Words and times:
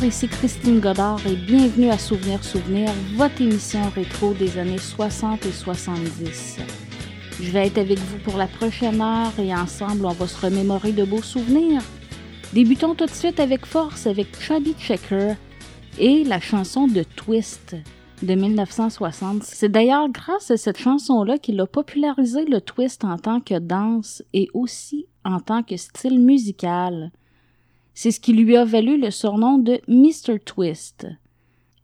Bonsoir, 0.00 0.16
ici 0.16 0.28
Christine 0.28 0.80
Godard 0.80 1.20
et 1.26 1.36
bienvenue 1.36 1.90
à 1.90 1.98
Souvenir 1.98 2.42
Souvenir, 2.42 2.88
votre 3.16 3.42
émission 3.42 3.80
rétro 3.94 4.32
des 4.32 4.56
années 4.56 4.78
60 4.78 5.44
et 5.44 5.52
70. 5.52 6.56
Je 7.38 7.50
vais 7.50 7.66
être 7.66 7.76
avec 7.76 7.98
vous 7.98 8.16
pour 8.20 8.38
la 8.38 8.46
prochaine 8.46 9.02
heure 9.02 9.38
et 9.38 9.54
ensemble 9.54 10.06
on 10.06 10.12
va 10.12 10.26
se 10.26 10.40
remémorer 10.46 10.92
de 10.92 11.04
beaux 11.04 11.20
souvenirs. 11.20 11.82
Débutons 12.54 12.94
tout 12.94 13.04
de 13.04 13.10
suite 13.10 13.40
avec 13.40 13.66
force 13.66 14.06
avec 14.06 14.40
Chubby 14.40 14.74
Checker 14.78 15.34
et 15.98 16.24
la 16.24 16.40
chanson 16.40 16.86
de 16.86 17.02
Twist 17.02 17.76
de 18.22 18.34
1960. 18.34 19.42
C'est 19.42 19.68
d'ailleurs 19.68 20.08
grâce 20.08 20.50
à 20.50 20.56
cette 20.56 20.78
chanson-là 20.78 21.36
qu'il 21.36 21.60
a 21.60 21.66
popularisé 21.66 22.46
le 22.46 22.62
twist 22.62 23.04
en 23.04 23.18
tant 23.18 23.40
que 23.40 23.58
danse 23.58 24.22
et 24.32 24.48
aussi 24.54 25.08
en 25.26 25.40
tant 25.40 25.62
que 25.62 25.76
style 25.76 26.20
musical. 26.20 27.10
C'est 27.94 28.10
ce 28.10 28.20
qui 28.20 28.32
lui 28.32 28.56
a 28.56 28.64
valu 28.64 28.98
le 28.98 29.10
surnom 29.10 29.58
de 29.58 29.80
Mr. 29.88 30.38
Twist. 30.38 31.06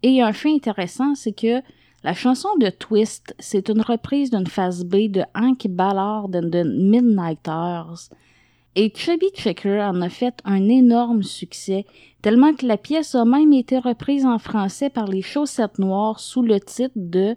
Et 0.02 0.22
un 0.22 0.32
fait 0.32 0.52
intéressant, 0.52 1.14
c'est 1.14 1.32
que 1.32 1.62
la 2.04 2.14
chanson 2.14 2.50
de 2.60 2.68
Twist, 2.68 3.34
c'est 3.38 3.68
une 3.68 3.80
reprise 3.80 4.30
d'une 4.30 4.46
phase 4.46 4.84
B 4.84 5.10
de 5.10 5.22
Hank 5.34 5.66
Ballard 5.68 6.26
and 6.26 6.50
the 6.50 6.64
Midnighters. 6.64 8.10
Et 8.76 8.92
Chubby 8.94 9.26
Checker 9.34 9.80
en 9.80 10.00
a 10.02 10.08
fait 10.08 10.34
un 10.44 10.68
énorme 10.68 11.22
succès, 11.22 11.86
tellement 12.22 12.54
que 12.54 12.66
la 12.66 12.76
pièce 12.76 13.14
a 13.14 13.24
même 13.24 13.52
été 13.52 13.78
reprise 13.78 14.26
en 14.26 14.38
français 14.38 14.90
par 14.90 15.08
les 15.08 15.22
Chaussettes 15.22 15.78
Noires 15.78 16.20
sous 16.20 16.42
le 16.42 16.60
titre 16.60 16.92
de, 16.94 17.34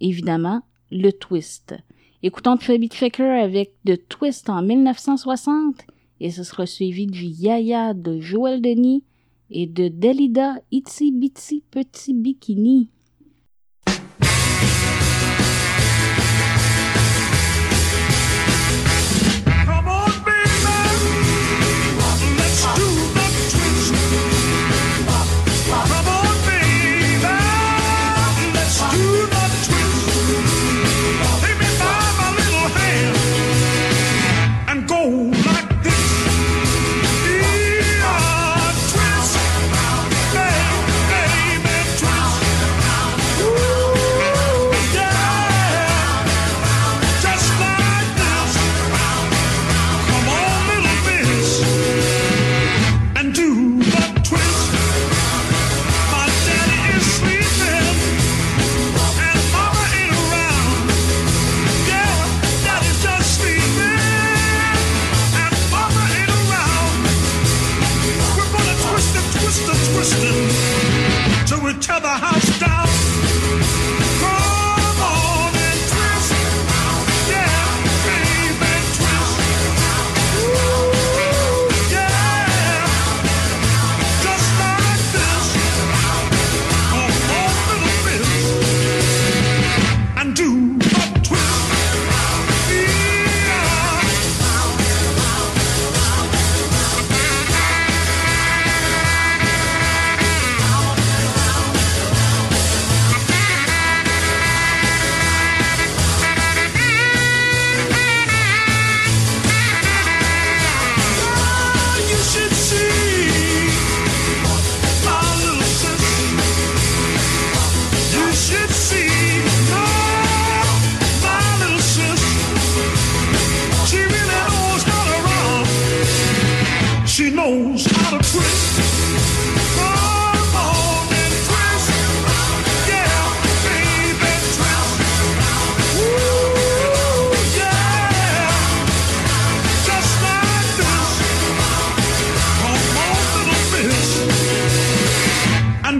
évidemment, 0.00 0.62
Le 0.90 1.10
Twist. 1.10 1.74
Écoutons 2.22 2.58
Chubby 2.58 2.88
Checker 2.88 3.24
avec 3.24 3.74
The 3.84 4.08
Twist 4.08 4.48
en 4.48 4.62
1960 4.62 5.86
et 6.20 6.30
ce 6.30 6.44
sera 6.44 6.66
suivi 6.66 7.06
du 7.06 7.24
Yaya 7.24 7.94
de 7.94 8.20
Joël 8.20 8.60
Denis 8.60 9.02
et 9.50 9.66
de 9.66 9.88
Delida 9.88 10.56
Itsy 10.70 11.12
Bitsy 11.12 11.62
Petit 11.70 12.14
Bikini. 12.14 12.90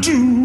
do. 0.01 0.40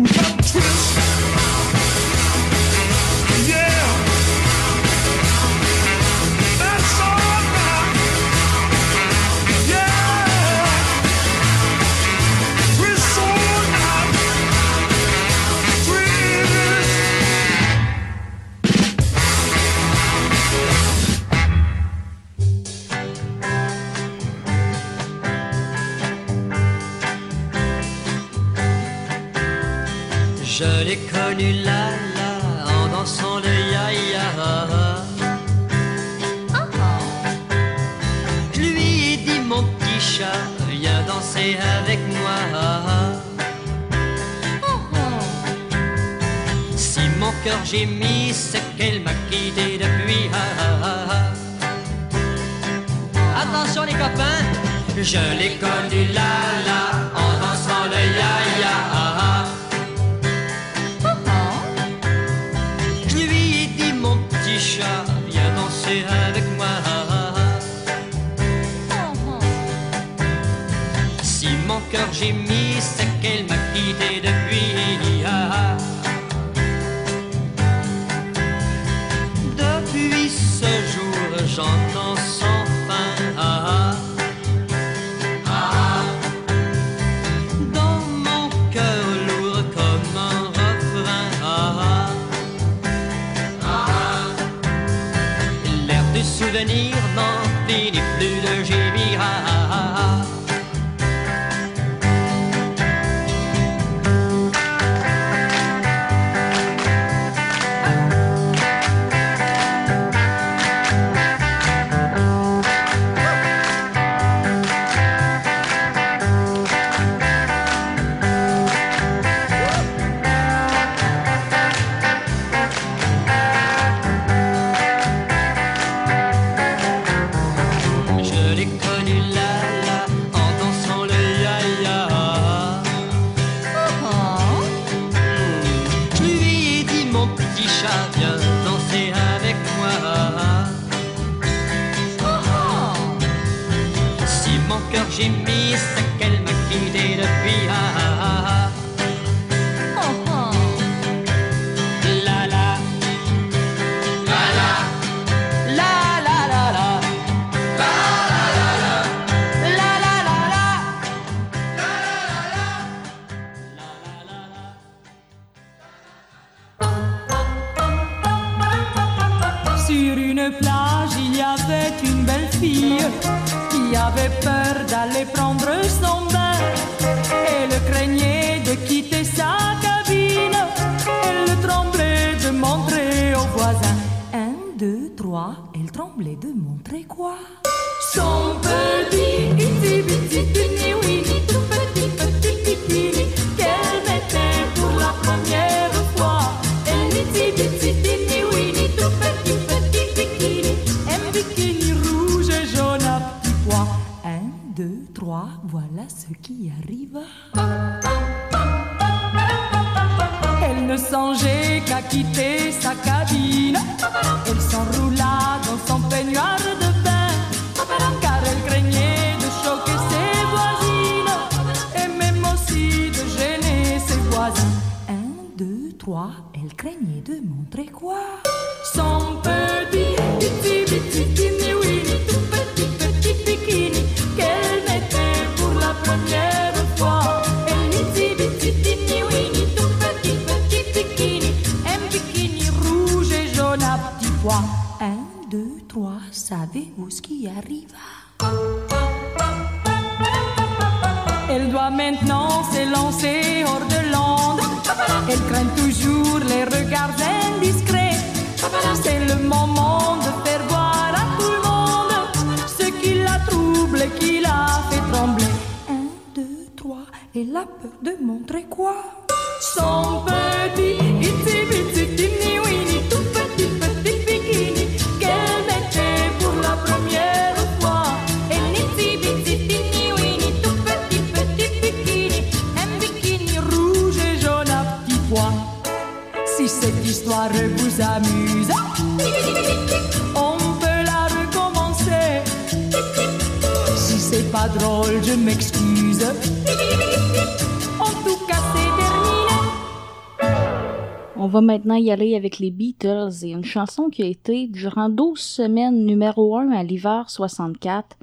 les 302.60 302.72
Beatles 302.72 303.44
et 303.44 303.52
une 303.52 303.64
chanson 303.64 304.10
qui 304.10 304.24
a 304.24 304.28
été 304.28 304.68
durant 304.68 305.10
12 305.10 305.40
semaines 305.40 306.06
numéro 306.06 306.58
1 306.58 306.72
à 306.72 306.84
l'hiver 306.84 307.30
64. 307.30 308.18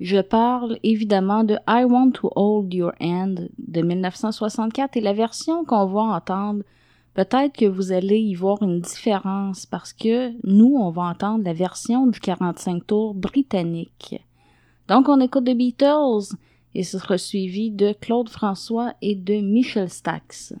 Je 0.00 0.20
parle 0.20 0.78
évidemment 0.82 1.44
de 1.44 1.58
I 1.68 1.84
Want 1.84 2.12
to 2.12 2.30
Hold 2.34 2.72
Your 2.74 2.92
Hand 3.00 3.48
de 3.58 3.82
1964 3.82 4.96
et 4.96 5.00
la 5.00 5.12
version 5.12 5.64
qu'on 5.64 5.86
va 5.86 6.00
entendre, 6.00 6.64
peut-être 7.14 7.56
que 7.56 7.66
vous 7.66 7.92
allez 7.92 8.18
y 8.18 8.34
voir 8.34 8.62
une 8.62 8.80
différence 8.80 9.64
parce 9.66 9.92
que 9.92 10.32
nous, 10.44 10.76
on 10.76 10.90
va 10.90 11.02
entendre 11.02 11.44
la 11.44 11.52
version 11.52 12.06
du 12.06 12.18
45 12.18 12.86
tours 12.86 13.14
britannique. 13.14 14.20
Donc 14.88 15.08
on 15.08 15.20
écoute 15.20 15.44
The 15.44 15.56
Beatles 15.56 16.34
et 16.74 16.82
ce 16.82 16.98
sera 16.98 17.18
suivi 17.18 17.70
de 17.70 17.92
Claude 17.92 18.28
François 18.28 18.94
et 19.02 19.14
de 19.14 19.34
Michel 19.34 19.88
Stax. 19.88 20.54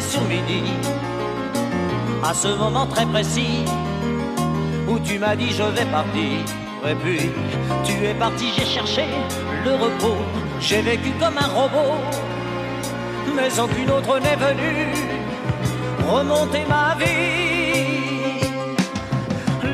Sur 0.00 0.22
midi. 0.22 0.62
À 2.24 2.32
ce 2.34 2.48
moment 2.48 2.86
très 2.86 3.06
précis 3.06 3.64
où 4.88 4.98
tu 4.98 5.18
m'as 5.18 5.36
dit 5.36 5.50
je 5.50 5.62
vais 5.62 5.84
partir. 5.86 6.38
Et 6.88 6.94
puis 6.94 7.30
tu 7.84 8.04
es 8.06 8.14
parti, 8.14 8.46
j'ai 8.56 8.64
cherché 8.64 9.04
le 9.64 9.72
repos. 9.72 10.16
J'ai 10.60 10.82
vécu 10.82 11.10
comme 11.20 11.36
un 11.38 11.48
robot, 11.48 11.94
mais 13.36 13.60
aucune 13.60 13.90
autre 13.90 14.18
n'est 14.20 14.36
venue 14.36 15.12
remonter 16.08 16.64
ma 16.68 16.94
vie. 16.98 18.40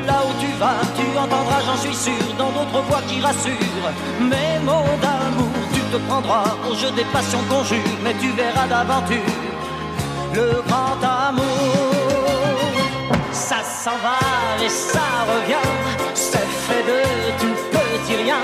Là 0.07 0.23
où 0.25 0.31
tu 0.39 0.51
vas, 0.59 0.81
tu 0.97 1.17
entendras, 1.17 1.61
j'en 1.65 1.77
suis 1.77 1.95
sûr, 1.95 2.25
dans 2.37 2.51
d'autres 2.51 2.81
voix 2.87 3.01
qui 3.07 3.21
rassurent. 3.21 3.91
Mes 4.19 4.59
mots 4.65 4.97
d'amour, 5.01 5.53
tu 5.73 5.81
te 5.91 5.97
prendras 6.07 6.55
au 6.69 6.75
jeu 6.75 6.91
des 6.91 7.05
passions 7.13 7.43
conjures, 7.49 7.97
mais 8.03 8.13
tu 8.19 8.31
verras 8.31 8.67
d'aventure 8.67 9.28
le 10.33 10.61
grand 10.67 10.97
amour. 11.27 11.45
Ça 13.31 13.57
s'en 13.63 13.97
va 14.05 14.19
et 14.63 14.69
ça 14.69 15.07
revient, 15.31 15.69
c'est 16.13 16.49
fait 16.65 16.83
de 16.91 17.01
tout 17.39 17.57
petit 17.71 18.15
rien. 18.23 18.41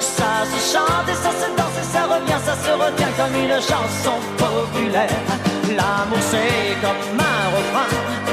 Ça 0.00 0.44
se 0.50 0.72
chante 0.72 1.08
et 1.08 1.14
ça 1.14 1.30
se 1.30 1.48
danse 1.56 1.76
et 1.80 1.88
ça 1.94 2.02
revient, 2.14 2.40
ça 2.44 2.54
se 2.64 2.72
retient 2.72 3.12
comme 3.18 3.34
une 3.44 3.56
chanson 3.70 4.16
populaire. 4.36 5.22
L'amour 5.68 6.22
c'est 6.30 6.76
comme 6.82 7.20
un 7.20 7.42
refrain, 7.56 7.92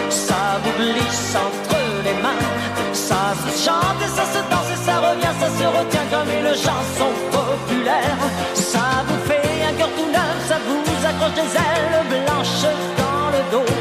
ça 0.09 0.59
vous 0.63 0.71
glisse 0.81 1.35
entre 1.35 1.79
les 2.03 2.21
mains. 2.21 2.45
Ça 2.93 3.33
se 3.41 3.65
chante 3.65 3.99
et 4.03 4.11
ça 4.17 4.25
se 4.33 4.41
danse 4.51 4.69
et 4.73 4.85
ça 4.85 4.97
revient, 4.97 5.35
ça 5.39 5.47
se 5.47 5.65
retient 5.77 6.07
comme 6.11 6.29
une 6.39 6.53
chanson 6.53 7.09
populaire. 7.31 8.17
Ça 8.53 9.03
vous 9.07 9.19
fait 9.27 9.63
un 9.69 9.73
cœur 9.77 9.89
tout 9.95 10.11
neuf, 10.11 10.47
ça 10.47 10.57
vous 10.67 10.88
des 11.27 11.41
ailes 11.41 12.05
blanches 12.09 12.63
dans 12.97 13.27
le 13.35 13.41
dos. 13.51 13.71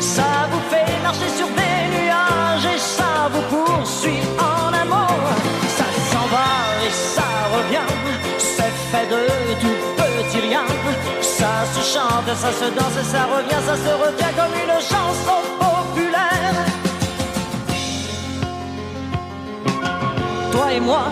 Ça 0.00 0.48
vous 0.50 0.60
fait 0.70 1.02
marcher 1.02 1.28
sur 1.36 1.46
des 1.46 1.78
nuages 1.94 2.66
et 2.74 2.78
ça 2.78 3.30
vous 3.32 3.42
poursuit 3.54 4.20
en 4.38 4.72
amour. 4.72 5.20
Ça 5.78 5.84
s'en 6.10 6.26
va 6.34 6.50
et 6.86 6.90
ça 6.90 7.28
revient, 7.54 7.88
c'est 8.38 8.74
fait 8.90 9.06
de 9.06 9.20
tout 9.60 9.78
petit 9.96 10.40
rien. 10.40 10.64
Ça 11.20 11.64
se 11.72 11.82
chante, 11.94 12.28
ça 12.36 12.50
se 12.52 12.70
danse 12.76 12.96
et 13.00 13.04
ça 13.04 13.24
revient, 13.24 13.62
ça 13.64 13.76
se 13.76 13.92
retient 14.04 14.32
comme 14.36 14.54
une 14.64 14.80
chanson 14.80 15.38
populaire. 15.58 16.56
Toi 20.50 20.72
et 20.72 20.80
moi, 20.80 21.04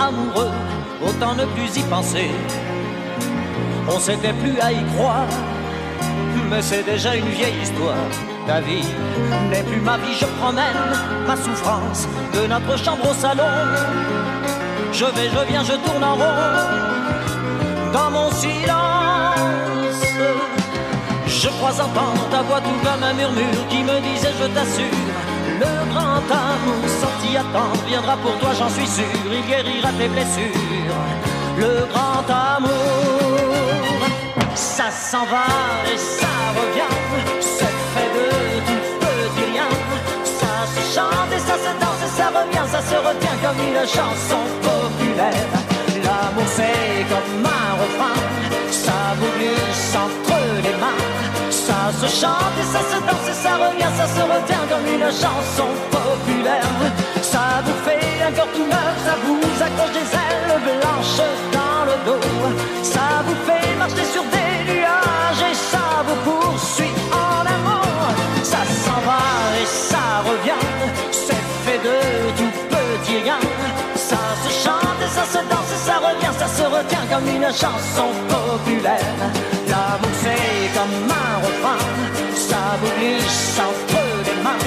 amoureux, 0.00 0.50
autant 1.06 1.34
ne 1.34 1.44
plus 1.44 1.76
y 1.76 1.82
penser. 1.84 2.30
On 3.90 3.98
s'était 3.98 4.32
plus 4.34 4.58
à 4.60 4.70
y 4.72 4.84
croire, 4.96 5.26
mais 6.50 6.62
c'est 6.62 6.84
déjà 6.84 7.16
une 7.16 7.28
vieille 7.28 7.62
histoire. 7.62 8.08
Ta 8.46 8.60
vie 8.60 8.86
n'est 9.50 9.62
plus 9.62 9.80
ma 9.80 9.96
vie, 9.98 10.14
je 10.18 10.26
promène 10.40 10.82
ma 11.26 11.36
souffrance 11.36 12.06
de 12.34 12.46
notre 12.46 12.76
chambre 12.82 13.10
au 13.10 13.14
salon. 13.14 13.44
Je 14.92 15.04
vais, 15.04 15.28
je 15.28 15.50
viens, 15.50 15.64
je 15.64 15.72
tourne 15.84 16.04
en 16.04 16.14
rond 16.14 16.88
dans 17.92 18.10
mon 18.10 18.30
silence. 18.30 18.78
Je 21.26 21.48
crois 21.48 21.72
entendre 21.72 22.28
ta 22.30 22.42
voix 22.42 22.60
tout 22.60 22.78
comme 22.84 23.02
un 23.02 23.14
murmure 23.14 23.66
qui 23.68 23.82
me 23.84 24.00
disait 24.00 24.32
je 24.40 24.46
t'assure. 24.54 24.98
Le 25.60 25.92
grand 25.92 26.22
amour 26.30 26.82
sorti 27.00 27.36
à 27.36 27.42
temps 27.54 27.72
viendra 27.86 28.16
pour 28.16 28.36
toi, 28.38 28.50
j'en 28.58 28.68
suis 28.68 28.86
sûr. 28.86 29.04
Il 29.26 29.46
guérira 29.46 29.90
tes 29.98 30.08
blessures. 30.08 30.94
Le 31.58 31.86
grand 31.92 32.24
amour, 32.28 33.07
s'en 34.98 35.24
va 35.26 35.46
et 35.92 35.96
ça 35.96 36.34
revient. 36.58 36.96
C'est 37.40 37.76
fait 37.94 38.10
de 38.16 38.26
tout 38.66 38.84
petit 39.00 39.44
rien. 39.52 39.70
Ça 40.24 40.54
se 40.74 40.82
chante 40.94 41.30
et 41.36 41.38
ça 41.38 41.56
se 41.64 41.72
danse 41.82 42.02
et 42.06 42.12
ça 42.18 42.26
revient, 42.38 42.66
ça 42.74 42.80
se 42.90 42.96
retient 42.96 43.38
comme 43.42 43.60
une 43.68 43.82
chanson 43.86 44.42
populaire. 44.66 45.50
L'amour 46.04 46.48
c'est 46.56 47.06
comme 47.10 47.46
un 47.46 47.70
refrain, 47.82 48.18
ça 48.70 48.98
vous 49.18 49.32
glisse 49.38 49.94
entre 49.94 50.38
les 50.64 50.76
mains. 50.82 51.04
Ça 51.50 51.80
se 52.00 52.08
chante 52.20 52.56
et 52.60 52.68
ça 52.74 52.82
se 52.90 52.98
danse 53.08 53.28
et 53.32 53.38
ça 53.44 53.54
revient, 53.64 53.92
ça 53.96 54.06
se 54.06 54.22
retient 54.34 54.64
comme 54.70 54.86
une 54.96 55.10
chanson 55.22 55.68
populaire. 55.94 56.74
Ça 57.22 57.62
vous 57.64 57.78
fait 57.86 58.22
un 58.26 58.32
cœur 58.32 58.48
tout 58.54 58.66
neuf, 58.66 58.94
ça 59.06 59.14
vous 59.24 59.62
accroche 59.66 59.94
des 59.98 60.08
ailes 60.24 60.60
blanches 60.66 61.22
dans 61.56 61.84
le 61.88 61.96
dos. 62.06 62.26
Ça 62.82 63.22
vous 63.26 63.38
fait 63.46 63.76
marcher 63.76 64.04
sur 64.12 64.24
des 64.24 64.37
vous 66.08 66.30
poursuit 66.30 66.94
en 67.12 67.40
amour. 67.56 67.84
Ça 68.42 68.62
s'en 68.84 69.00
va 69.08 69.22
et 69.60 69.66
ça 69.66 70.06
revient, 70.24 70.64
c'est 71.12 71.44
fait 71.64 71.80
de 71.88 71.96
tout 72.38 72.52
petit 72.70 73.18
rien. 73.24 73.40
Ça 73.94 74.16
se 74.42 74.50
chante 74.64 75.00
et 75.04 75.10
ça 75.16 75.24
se 75.24 75.40
danse 75.50 75.70
et 75.76 75.82
ça 75.88 75.96
revient, 75.98 76.34
ça 76.38 76.48
se 76.48 76.62
retient 76.62 77.06
comme 77.10 77.28
une 77.28 77.50
chanson 77.62 78.08
populaire. 78.28 79.18
L'amour 79.68 80.14
c'est 80.22 80.68
comme 80.76 81.10
un 81.10 81.34
refrain, 81.46 81.80
ça 82.34 82.62
vous 82.80 82.92
entre 83.68 84.02
les 84.26 84.42
mains. 84.42 84.64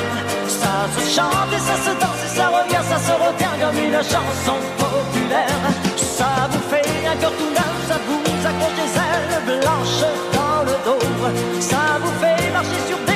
Ça 0.48 0.74
se 0.96 1.16
chante 1.16 1.52
et 1.58 1.64
ça 1.70 1.76
se 1.86 1.92
danse 2.02 2.22
et 2.26 2.36
ça 2.38 2.48
revient, 2.50 2.84
ça 2.92 3.00
se 3.08 3.14
retient 3.26 3.56
comme 3.62 3.80
une 3.84 4.02
chanson 4.14 4.58
populaire. 4.78 5.62
Ça 5.98 6.50
vous 6.52 6.64
fait 6.70 7.08
un 7.12 7.16
cœur 7.18 7.32
tout 7.32 7.50
neuf, 7.50 7.76
ça 7.88 7.98
vous 8.08 8.48
accroche 8.48 8.76
des 8.76 8.92
ailes 9.00 9.60
blanches 9.60 10.31
Ça 11.60 11.98
vous 12.02 12.12
fait 12.20 12.52
marcher 12.52 12.80
sur 12.88 13.11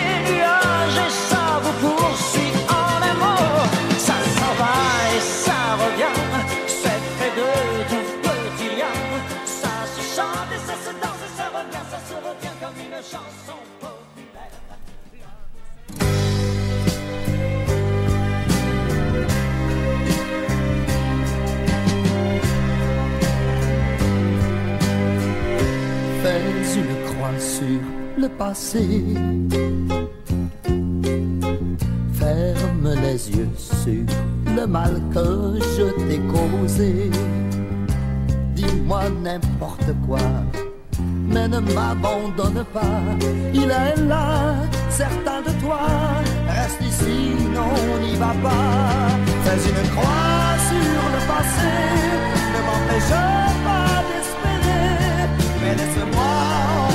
Sur 27.39 27.81
le 28.17 28.29
passé. 28.29 29.03
Ferme 32.13 32.93
les 33.01 33.29
yeux 33.29 33.49
sur 33.55 34.05
le 34.55 34.65
mal 34.65 35.01
que 35.13 35.59
je 35.75 35.85
t'ai 36.05 36.19
causé. 36.19 37.11
Dis-moi 38.55 39.09
n'importe 39.21 39.91
quoi, 40.07 40.19
mais 41.27 41.47
ne 41.47 41.59
m'abandonne 41.59 42.63
pas. 42.71 43.01
Il 43.53 43.69
est 43.69 43.99
là, 44.07 44.55
certain 44.89 45.41
de 45.41 45.51
toi. 45.61 45.81
Reste 46.47 46.81
ici, 46.81 47.33
non, 47.53 47.75
n'y 48.01 48.15
va 48.15 48.33
pas. 48.41 49.09
Fais 49.43 49.69
une 49.71 49.89
croix 49.89 50.55
sur 50.69 51.01
le 51.15 51.21
passé, 51.27 51.73
ne 52.53 52.59
m'empêche 52.67 53.13
pas 53.65 54.03
d'espérer. 54.07 55.27
Mais 55.61 55.73
laisse-moi 55.75 56.94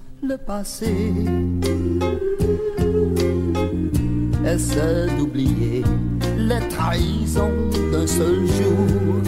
le 0.23 0.37
passé, 0.37 1.13
ne. 1.13 1.99
Essaie 4.45 5.07
d'oublier 5.17 5.83
les 6.37 6.67
trahisons 6.69 7.51
d'un 7.91 8.07
seul 8.07 8.45
jour? 8.45 9.21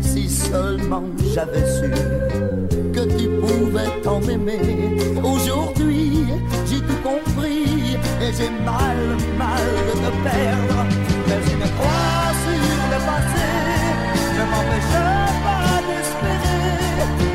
Si 0.00 0.28
seulement 0.28 1.04
j'avais 1.34 1.66
su 1.66 1.90
que 2.92 3.04
tu 3.18 3.28
pouvais 3.40 3.90
tant 4.02 4.20
m'aimer. 4.20 4.60
Aujourd'hui, 5.22 6.26
j'ai 6.66 6.80
tout 6.80 7.00
compris 7.02 7.96
et 8.22 8.32
j'ai 8.36 8.50
mal, 8.64 8.98
mal 9.36 9.66
de 9.88 9.92
te 9.92 10.10
perdre. 10.22 10.86
Mais 11.26 11.40
une 11.52 11.66
croix 11.76 12.30
sur 12.42 12.64
le 12.92 12.98
passé 13.08 13.50
ne 14.36 14.44
m'empêche 14.50 14.94
pas 15.44 15.76
d'espérer. 15.86 16.68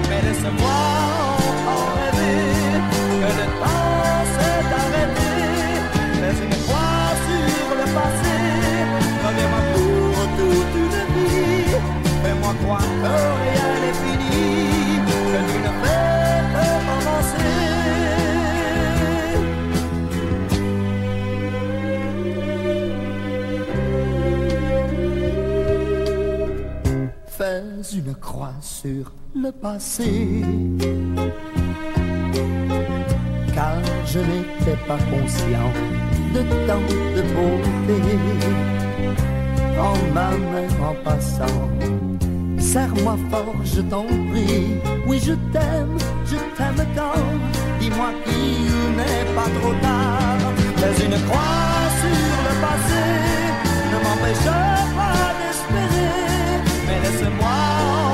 Mais 0.09 0.21
laisse-moi 0.29 0.98
une 27.81 28.13
croix 28.15 28.53
sur 28.61 29.11
le 29.35 29.51
passé. 29.51 30.43
Car 33.53 33.77
je 34.05 34.19
n'étais 34.19 34.77
pas 34.87 34.97
conscient 34.97 35.71
de 36.33 36.41
tant 36.67 36.85
de 37.15 37.21
beauté. 37.33 37.99
En 39.79 40.13
ma 40.13 40.29
main 40.31 40.67
en 40.89 40.95
passant, 41.03 41.69
serre-moi 42.57 43.17
fort, 43.29 43.55
je 43.63 43.81
t'en 43.81 44.03
prie. 44.03 44.75
Oui, 45.07 45.19
je 45.23 45.33
t'aime, 45.53 45.97
je 46.25 46.35
t'aime 46.57 46.85
tant. 46.95 47.23
Dis-moi 47.79 48.09
qu'il 48.25 48.97
n'est 48.97 49.33
pas 49.35 49.49
trop 49.61 49.73
tard. 49.81 50.37
Fais 50.77 51.05
une 51.05 51.19
croix 51.27 51.87
sur 51.99 52.33
le 52.45 52.53
passé, 52.61 53.05
ne 53.91 53.97
m'empêche 54.03 54.45
pas 54.97 55.33
d'espérer. 55.39 56.38
Mais 56.89 56.99
laisse-moi 57.01 58.08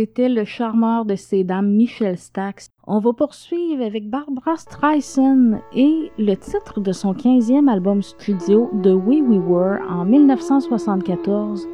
C'était 0.00 0.28
le 0.28 0.44
charmeur 0.44 1.04
de 1.04 1.16
ces 1.16 1.42
dames 1.42 1.72
Michel 1.74 2.16
Stax. 2.16 2.68
On 2.86 3.00
va 3.00 3.12
poursuivre 3.12 3.84
avec 3.84 4.08
Barbara 4.08 4.56
Streisand 4.56 5.58
et 5.74 6.12
le 6.16 6.36
titre 6.36 6.78
de 6.78 6.92
son 6.92 7.14
15e 7.14 7.68
album 7.68 8.00
studio 8.00 8.70
The 8.84 8.94
Way 8.94 9.22
We 9.22 9.40
Were 9.44 9.80
en 9.90 10.04
1974. 10.04 11.66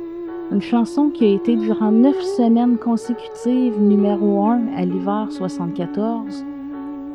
Une 0.50 0.62
chanson 0.62 1.10
qui 1.10 1.26
a 1.26 1.34
été 1.34 1.54
durant 1.54 1.92
neuf 1.92 2.18
semaines 2.18 2.78
consécutives 2.78 3.78
numéro 3.78 4.46
1 4.46 4.68
à 4.74 4.86
l'hiver 4.86 5.26
74. 5.28 6.46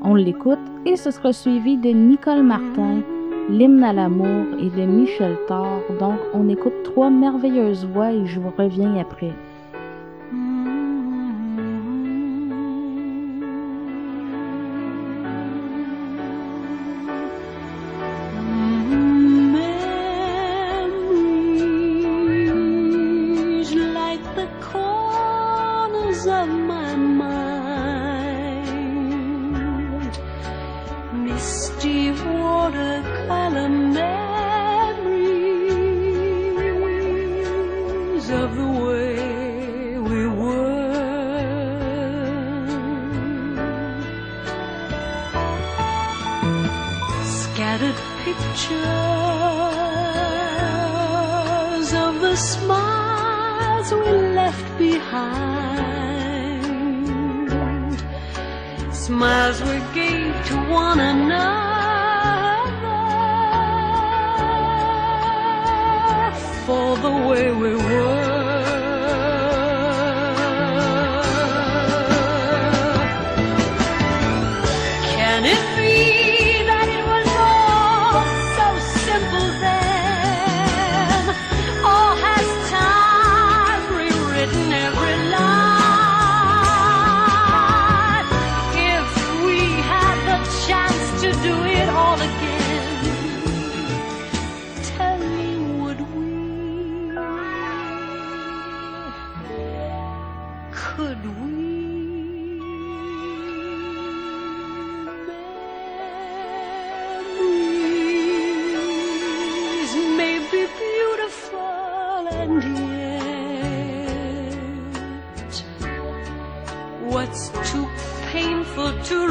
On 0.04 0.14
l'écoute 0.14 0.60
et 0.86 0.96
ce 0.96 1.10
sera 1.10 1.34
suivi 1.34 1.76
de 1.78 1.90
Nicole 1.90 2.44
Martin, 2.44 3.02
L'hymne 3.50 3.84
à 3.84 3.94
l'amour 3.94 4.46
et 4.60 4.70
de 4.70 4.86
Michel 4.86 5.36
Thor. 5.48 5.82
Donc 6.00 6.20
on 6.36 6.48
écoute 6.50 6.84
trois 6.84 7.10
merveilleuses 7.10 7.88
voix 7.88 8.12
et 8.12 8.28
je 8.28 8.40
vous 8.40 8.54
reviens 8.56 8.96
après. 8.98 9.34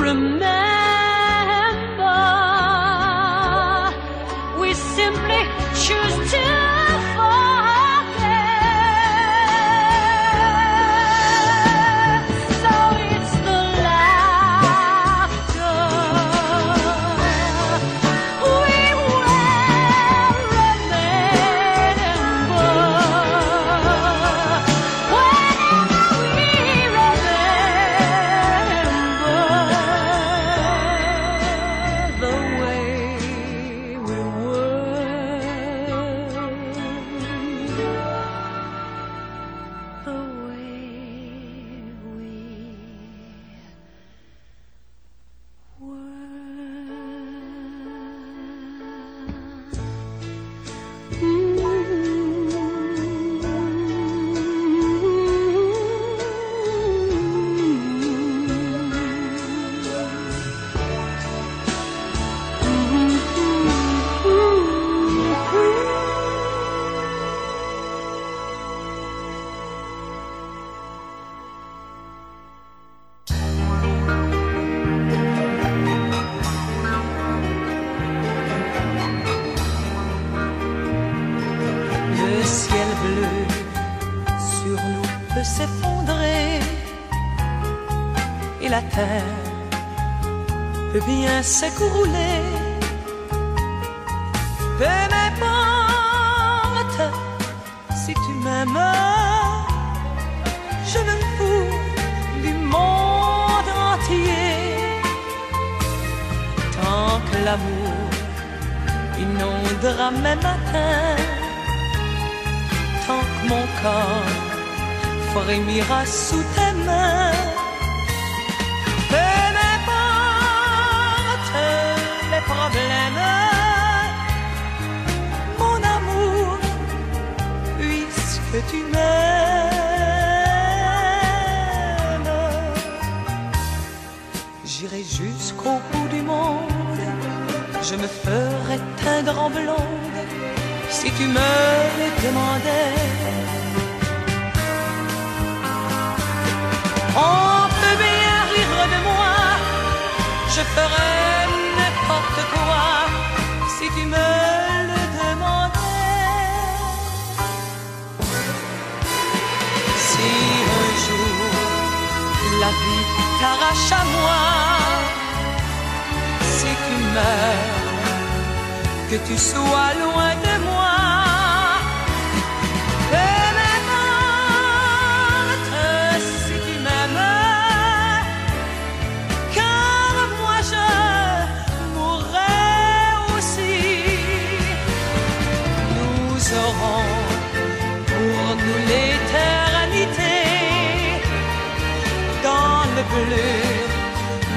Remember 0.08 0.47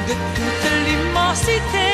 de 0.08 0.14
toute 0.36 0.66
l'immensité. 0.86 1.92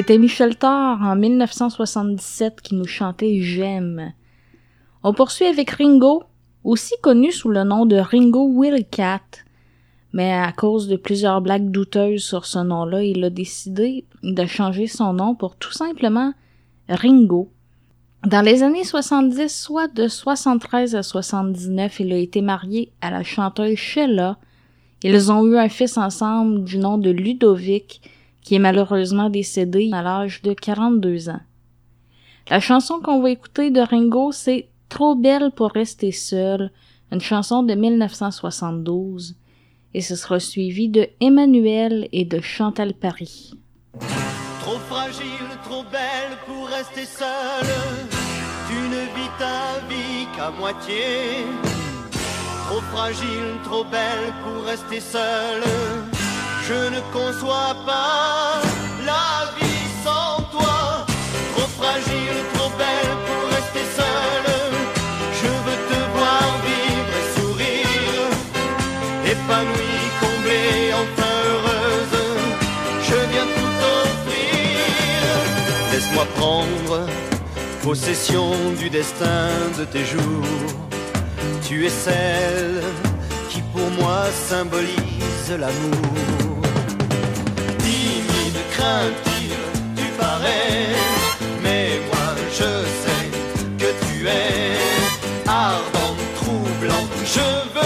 C'était 0.00 0.16
Michel 0.16 0.56
Thor 0.56 0.96
en 1.02 1.14
1977 1.14 2.62
qui 2.62 2.74
nous 2.74 2.86
chantait 2.86 3.42
J'aime. 3.42 4.14
On 5.02 5.12
poursuit 5.12 5.44
avec 5.44 5.68
Ringo, 5.72 6.22
aussi 6.64 6.94
connu 7.02 7.30
sous 7.32 7.50
le 7.50 7.64
nom 7.64 7.84
de 7.84 7.96
Ringo 7.96 8.50
Willcat. 8.50 9.20
Mais 10.14 10.32
à 10.32 10.52
cause 10.52 10.88
de 10.88 10.96
plusieurs 10.96 11.42
blagues 11.42 11.70
douteuses 11.70 12.22
sur 12.22 12.46
ce 12.46 12.60
nom-là, 12.60 13.02
il 13.02 13.22
a 13.22 13.28
décidé 13.28 14.06
de 14.22 14.46
changer 14.46 14.86
son 14.86 15.12
nom 15.12 15.34
pour 15.34 15.56
tout 15.56 15.72
simplement 15.72 16.32
Ringo. 16.88 17.52
Dans 18.26 18.40
les 18.40 18.62
années 18.62 18.84
70, 18.84 19.54
soit 19.54 19.88
de 19.88 20.08
73 20.08 20.94
à 20.94 21.02
79, 21.02 22.00
il 22.00 22.14
a 22.14 22.16
été 22.16 22.40
marié 22.40 22.90
à 23.02 23.10
la 23.10 23.22
chanteuse 23.22 23.76
Sheila. 23.76 24.38
Ils 25.02 25.30
ont 25.30 25.46
eu 25.46 25.58
un 25.58 25.68
fils 25.68 25.98
ensemble 25.98 26.64
du 26.64 26.78
nom 26.78 26.96
de 26.96 27.10
Ludovic, 27.10 28.00
qui 28.42 28.54
est 28.54 28.60
malheureusement 28.60 29.30
décédé 29.30 29.90
à 29.92 30.02
l'âge 30.02 30.42
de 30.42 30.52
42 30.52 31.28
ans. 31.28 31.40
La 32.48 32.60
chanson 32.60 33.00
qu'on 33.00 33.20
va 33.20 33.30
écouter 33.30 33.70
de 33.70 33.80
Ringo, 33.80 34.32
c'est 34.32 34.70
Trop 34.90 35.14
belle 35.14 35.52
pour 35.52 35.70
rester 35.70 36.10
seule, 36.10 36.72
une 37.12 37.20
chanson 37.20 37.62
de 37.62 37.74
1972, 37.74 39.36
et 39.94 40.00
ce 40.00 40.16
sera 40.16 40.40
suivi 40.40 40.88
de 40.88 41.08
Emmanuel 41.20 42.08
et 42.10 42.24
de 42.24 42.40
Chantal 42.40 42.92
Paris. 42.92 43.54
Trop 44.60 44.78
fragile, 44.88 45.46
trop 45.62 45.84
belle 45.84 46.36
pour 46.44 46.66
rester 46.66 47.04
seule. 47.04 47.70
Tu 48.68 48.74
ne 48.74 49.02
vis 49.14 49.30
ta 49.38 49.78
vie 49.88 50.26
qu'à 50.36 50.50
moitié. 50.50 51.46
Trop 52.66 52.80
fragile, 52.92 53.60
trop 53.62 53.84
belle 53.84 54.32
pour 54.42 54.64
rester 54.64 54.98
seule. 54.98 55.62
Je 56.70 56.88
ne 56.96 57.00
conçois 57.12 57.74
pas 57.84 58.62
la 59.04 59.50
vie 59.56 59.86
sans 60.04 60.40
toi. 60.54 61.04
Trop 61.52 61.70
fragile, 61.80 62.38
trop 62.54 62.70
belle 62.78 63.14
pour 63.26 63.42
rester 63.56 63.84
seule. 63.98 64.52
Je 65.40 65.50
veux 65.64 65.80
te 65.90 65.98
voir 66.14 66.44
vivre 66.68 67.14
et 67.20 67.26
sourire. 67.36 68.28
Épanouie, 69.34 70.06
comblée, 70.22 70.92
enfin 71.02 71.32
heureuse. 71.50 72.18
Je 73.08 73.18
viens 73.32 73.48
tout 73.56 73.76
offrir. 73.98 75.26
Laisse-moi 75.92 76.26
prendre 76.36 77.08
possession 77.82 78.52
du 78.78 78.90
destin 78.90 79.48
de 79.76 79.84
tes 79.86 80.04
jours. 80.04 80.68
Tu 81.66 81.86
es 81.86 81.94
celle 82.06 82.84
qui 83.48 83.60
pour 83.72 83.90
moi 83.98 84.22
symbolise 84.48 85.50
l'amour. 85.58 86.39
Tu 88.80 90.04
parais, 90.18 90.86
mais 91.62 92.00
moi 92.08 92.34
je 92.50 92.70
sais 93.02 93.26
que 93.78 93.88
tu 94.06 94.26
es 94.26 94.74
ardente, 95.46 96.16
troublante. 96.36 97.12
Je 97.26 97.48
veux 97.74 97.79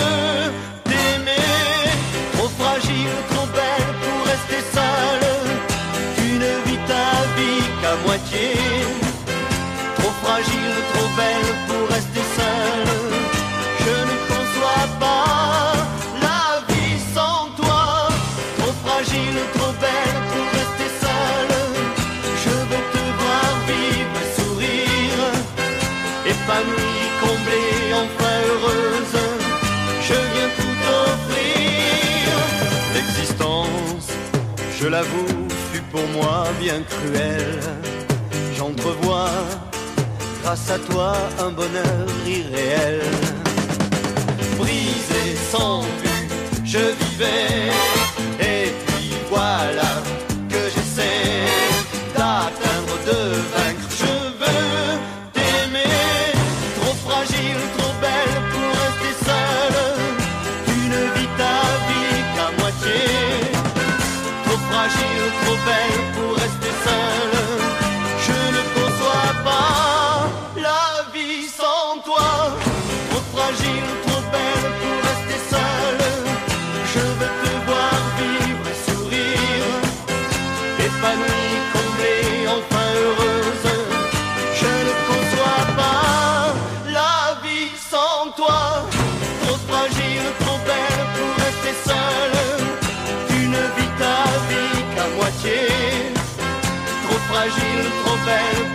je 34.84 34.88
l'avoue, 34.90 35.48
fut 35.72 35.82
pour 35.90 36.06
moi 36.08 36.44
bien 36.60 36.82
cruelle. 36.82 37.58
J'entrevois, 38.56 39.30
grâce 40.42 40.70
à 40.70 40.78
toi, 40.78 41.14
un 41.38 41.50
bonheur 41.50 42.06
irréel. 42.26 43.00
Brisé, 44.58 45.24
sans 45.50 45.80
but, 46.02 46.30
je 46.64 46.84
vivais. 47.00 47.72
Et 48.40 48.72
puis 48.84 49.10
voilà 49.30 49.92
que 50.50 50.60
j'essaie 50.74 51.48
d'atteindre, 52.14 52.96
de. 53.06 53.63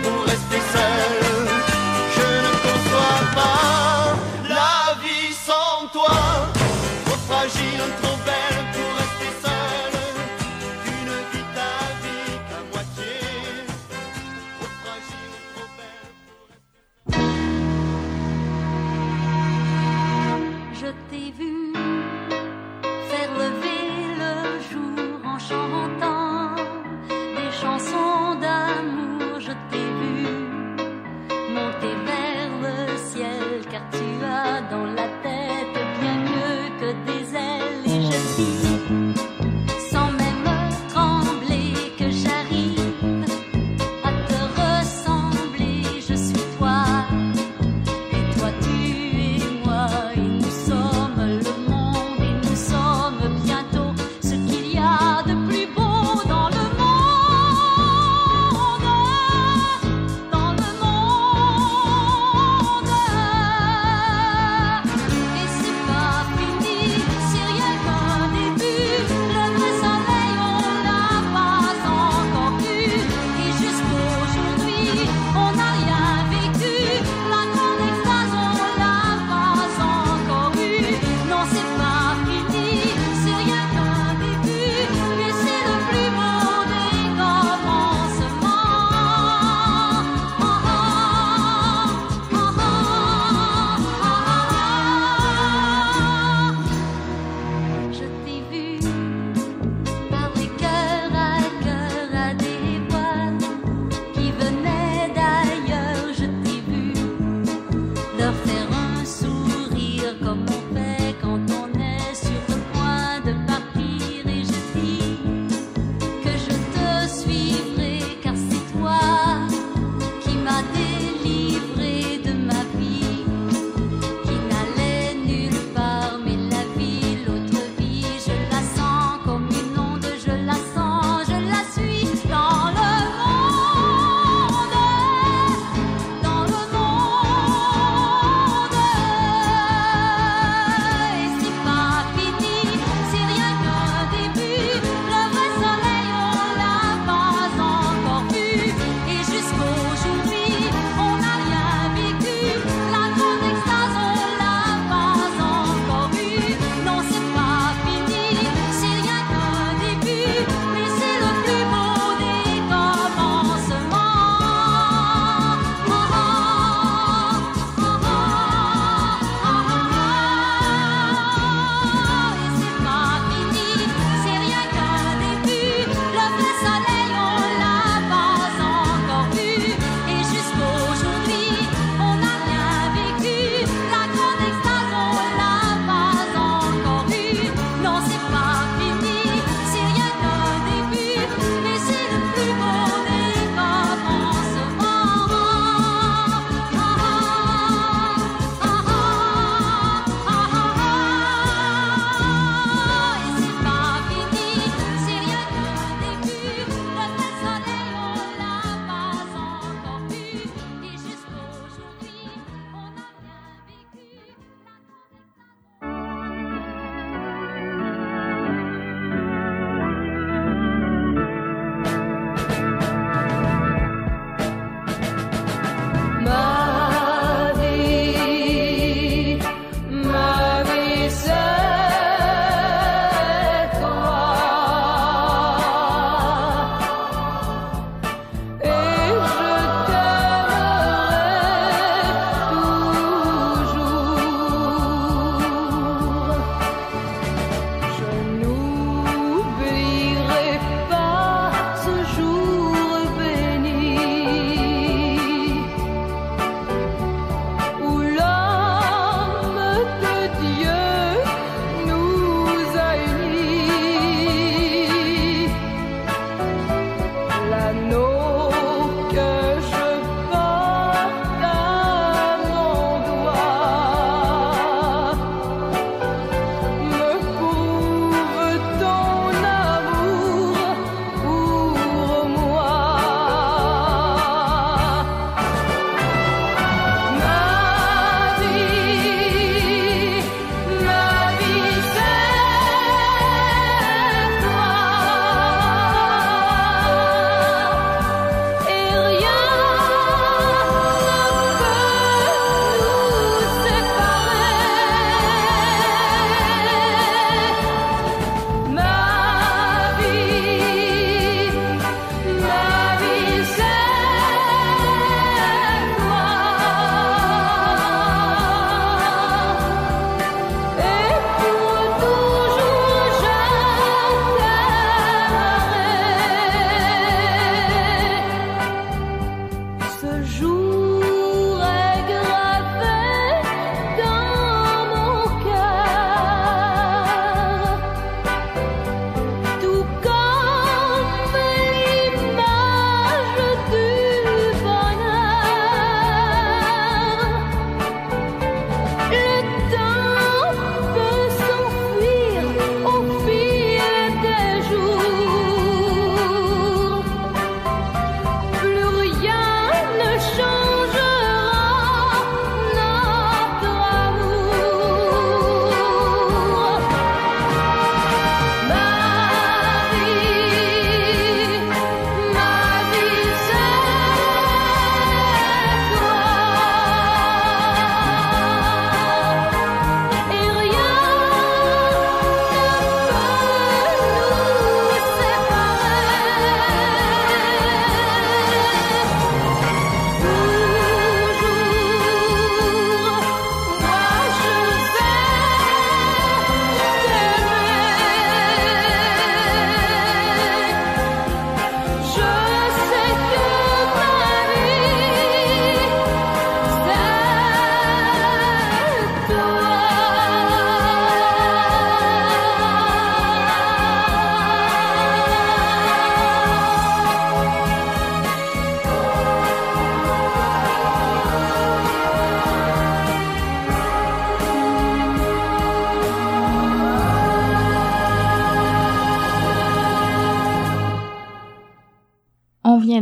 Pour 0.02 0.24
rester 0.24 0.60
seule. 0.72 1.48
Je 2.16 2.28
ne 2.46 2.52
conçois 2.64 3.20
pas 3.34 4.14
la 4.48 4.94
vie 5.02 5.32
sans 5.34 5.88
toi. 5.92 6.16
Trop 7.04 7.16
fragile, 7.28 7.82
trop 8.02 8.16
belle 8.24 8.49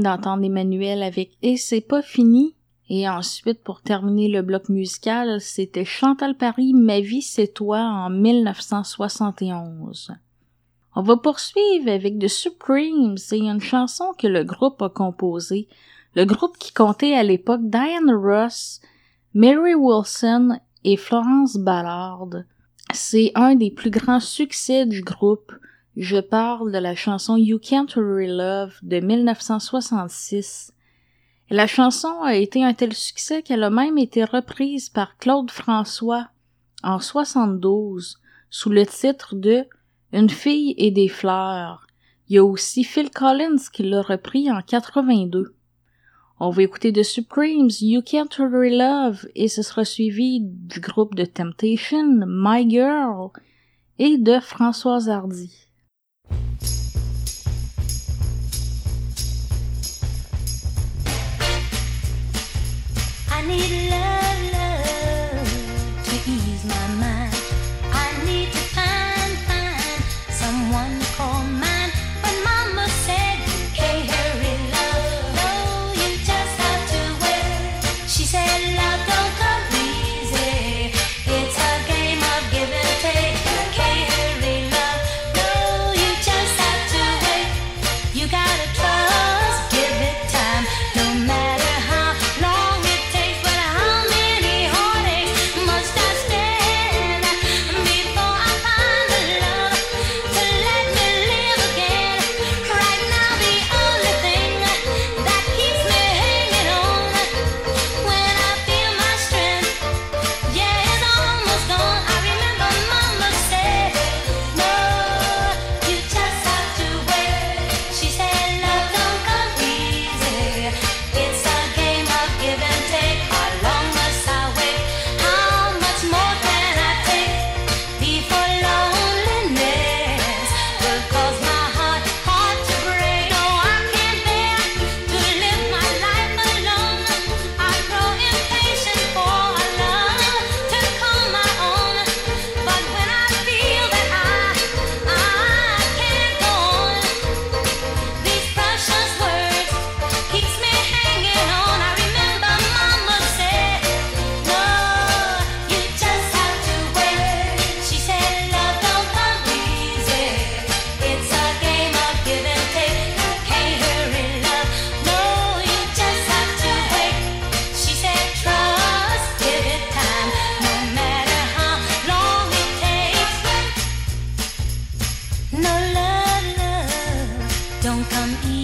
d'entendre 0.08 0.44
Emmanuel 0.44 1.02
avec 1.02 1.36
Et 1.42 1.56
c'est 1.56 1.80
pas 1.80 2.02
fini. 2.02 2.54
Et 2.90 3.08
ensuite, 3.08 3.62
pour 3.62 3.80
terminer 3.82 4.28
le 4.28 4.42
bloc 4.42 4.68
musical, 4.70 5.40
c'était 5.40 5.84
Chantal 5.84 6.36
Paris, 6.36 6.72
Ma 6.72 7.00
vie 7.00 7.22
c'est 7.22 7.52
toi 7.52 7.80
en 7.80 8.08
1971. 8.08 10.12
On 10.94 11.02
va 11.02 11.18
poursuivre 11.18 11.90
avec 11.90 12.18
The 12.18 12.28
Supremes 12.28 13.18
et 13.32 13.38
une 13.38 13.60
chanson 13.60 14.14
que 14.18 14.26
le 14.26 14.42
groupe 14.42 14.80
a 14.80 14.88
composée. 14.88 15.68
Le 16.14 16.24
groupe 16.24 16.56
qui 16.58 16.72
comptait 16.72 17.12
à 17.14 17.22
l'époque 17.22 17.60
Diane 17.62 18.10
Ross, 18.10 18.80
Mary 19.34 19.74
Wilson 19.74 20.58
et 20.84 20.96
Florence 20.96 21.58
Ballard. 21.58 22.30
C'est 22.94 23.32
un 23.34 23.54
des 23.54 23.70
plus 23.70 23.90
grands 23.90 24.18
succès 24.18 24.86
du 24.86 25.02
groupe. 25.02 25.52
Je 26.00 26.18
parle 26.18 26.70
de 26.70 26.78
la 26.78 26.94
chanson 26.94 27.36
You 27.36 27.58
Can't 27.58 27.88
Really 27.96 28.28
Love 28.28 28.78
de 28.82 29.00
1966. 29.00 30.72
La 31.50 31.66
chanson 31.66 32.22
a 32.22 32.36
été 32.36 32.62
un 32.62 32.72
tel 32.72 32.94
succès 32.94 33.42
qu'elle 33.42 33.64
a 33.64 33.70
même 33.70 33.98
été 33.98 34.22
reprise 34.22 34.90
par 34.90 35.18
Claude 35.18 35.50
François 35.50 36.28
en 36.84 37.00
72 37.00 38.20
sous 38.48 38.70
le 38.70 38.86
titre 38.86 39.34
de 39.34 39.64
Une 40.12 40.30
fille 40.30 40.76
et 40.78 40.92
des 40.92 41.08
fleurs. 41.08 41.88
Il 42.28 42.36
y 42.36 42.38
a 42.38 42.44
aussi 42.44 42.84
Phil 42.84 43.10
Collins 43.10 43.64
qui 43.72 43.82
l'a 43.82 44.02
repris 44.02 44.52
en 44.52 44.62
82. 44.62 45.56
On 46.38 46.50
va 46.50 46.62
écouter 46.62 46.92
The 46.92 47.02
Supremes, 47.02 47.70
You 47.80 48.02
Can't 48.02 48.38
Really 48.38 48.78
Love, 48.78 49.26
et 49.34 49.48
ce 49.48 49.62
sera 49.62 49.84
suivi 49.84 50.38
du 50.42 50.78
groupe 50.78 51.16
de 51.16 51.24
Temptation, 51.24 52.20
My 52.24 52.70
Girl, 52.70 53.30
et 53.98 54.16
de 54.16 54.38
Françoise 54.38 55.08
Hardy. 55.08 55.67
need 63.48 63.88
love. 63.88 64.27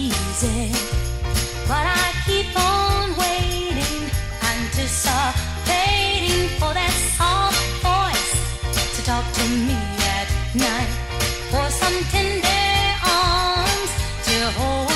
easy. 0.05 0.71
But 1.67 1.85
I 2.01 2.05
keep 2.25 2.49
on 2.57 3.15
waiting 3.17 4.09
anticipating 4.53 6.47
for 6.59 6.71
that 6.73 6.93
soft 7.17 7.59
voice 7.81 8.33
to 8.95 8.99
talk 9.03 9.25
to 9.39 9.45
me 9.67 9.77
at 10.17 10.27
night, 10.53 10.91
for 11.51 11.65
some 11.81 11.97
tender 12.13 12.65
arms 13.03 13.91
to 14.27 14.35
hold. 14.59 14.94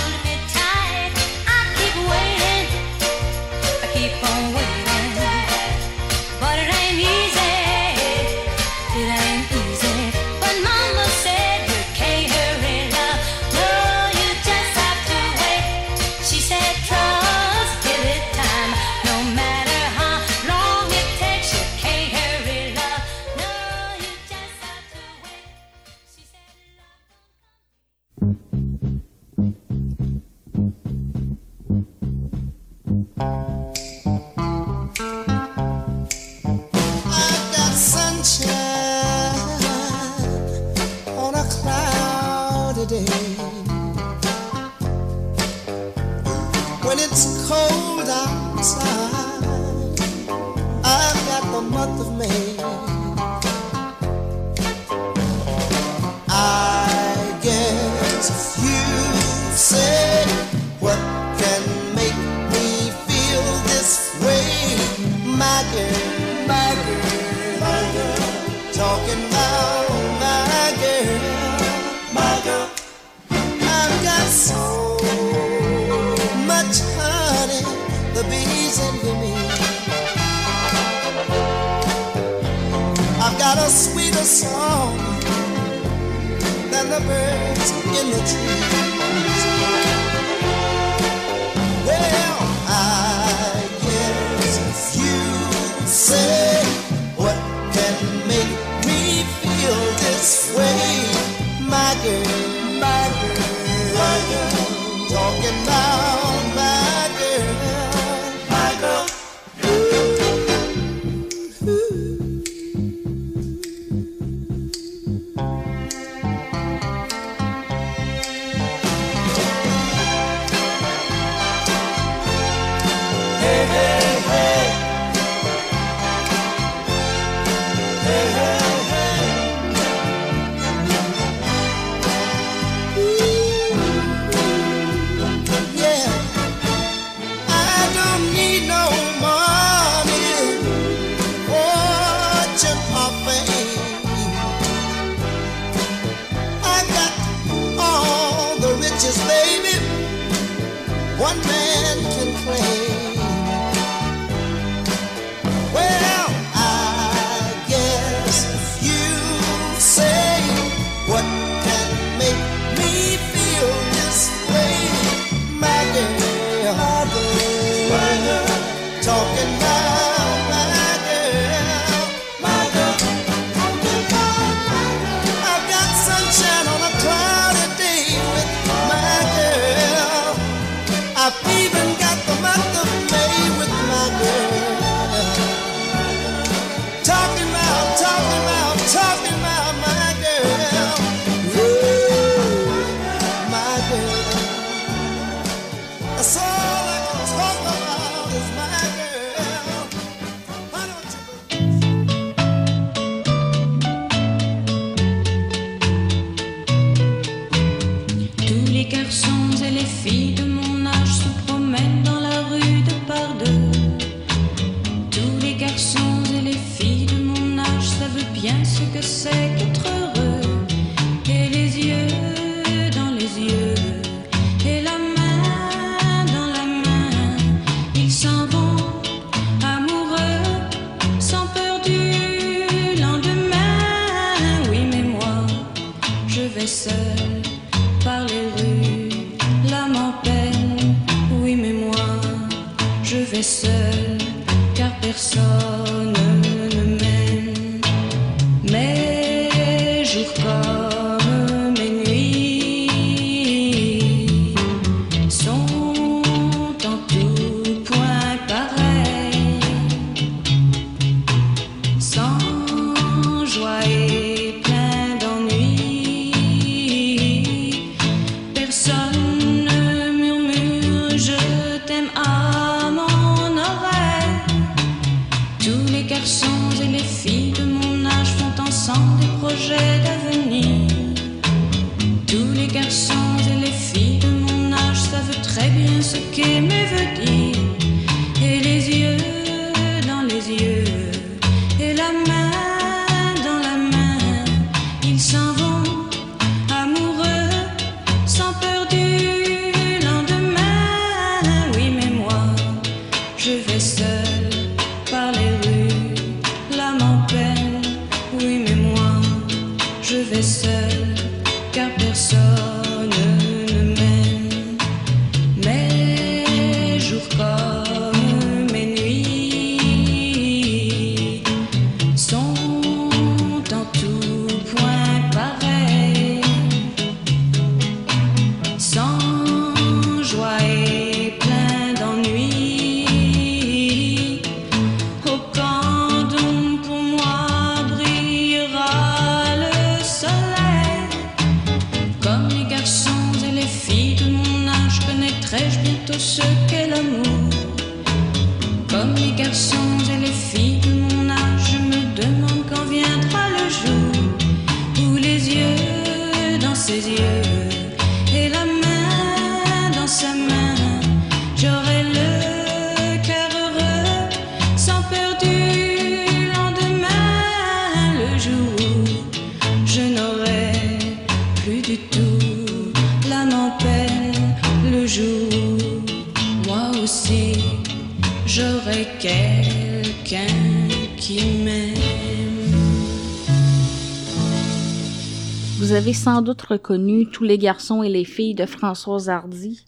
Reconnu 386.69 387.27
tous 387.27 387.43
les 387.43 387.57
garçons 387.57 388.03
et 388.03 388.09
les 388.09 388.25
filles 388.25 388.55
de 388.55 388.65
Françoise 388.65 389.29
Hardy. 389.29 389.85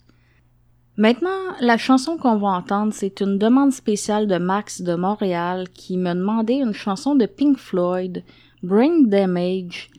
Maintenant, 0.96 1.56
la 1.60 1.78
chanson 1.78 2.18
qu'on 2.18 2.36
va 2.36 2.48
entendre, 2.48 2.92
c'est 2.92 3.20
une 3.20 3.38
demande 3.38 3.72
spéciale 3.72 4.26
de 4.26 4.36
Max 4.36 4.82
de 4.82 4.94
Montréal 4.94 5.68
qui 5.70 5.96
me 5.96 6.12
demandait 6.12 6.58
une 6.58 6.74
chanson 6.74 7.14
de 7.14 7.24
Pink 7.24 7.56
Floyd, 7.56 8.24
Brain 8.62 9.04
Damage. 9.04 9.90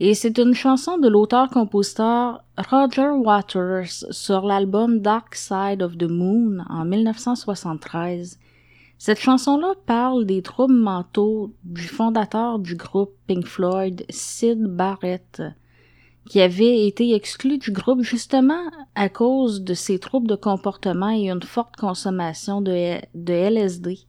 Et 0.00 0.14
c'est 0.14 0.38
une 0.38 0.54
chanson 0.54 0.96
de 0.98 1.08
l'auteur-compositeur 1.08 2.44
Roger 2.70 3.10
Waters 3.10 4.04
sur 4.10 4.42
l'album 4.46 5.00
Dark 5.00 5.34
Side 5.34 5.82
of 5.82 5.98
the 5.98 6.08
Moon 6.08 6.58
en 6.68 6.84
1973. 6.84 8.38
Cette 8.96 9.18
chanson-là 9.20 9.74
parle 9.86 10.24
des 10.24 10.42
troubles 10.42 10.74
mentaux 10.74 11.52
du 11.64 11.82
fondateur 11.82 12.60
du 12.60 12.76
groupe 12.76 13.14
Pink 13.26 13.46
Floyd, 13.46 14.04
Sid 14.08 14.62
Barrett, 14.64 15.42
qui 16.28 16.40
avait 16.40 16.86
été 16.86 17.14
exclu 17.14 17.58
du 17.58 17.72
groupe 17.72 18.02
justement 18.02 18.62
à 18.94 19.08
cause 19.08 19.62
de 19.62 19.74
ses 19.74 19.98
troubles 19.98 20.28
de 20.28 20.36
comportement 20.36 21.10
et 21.10 21.30
une 21.30 21.42
forte 21.42 21.76
consommation 21.76 22.60
de, 22.60 22.98
de 23.14 23.32
LSD. 23.32 24.00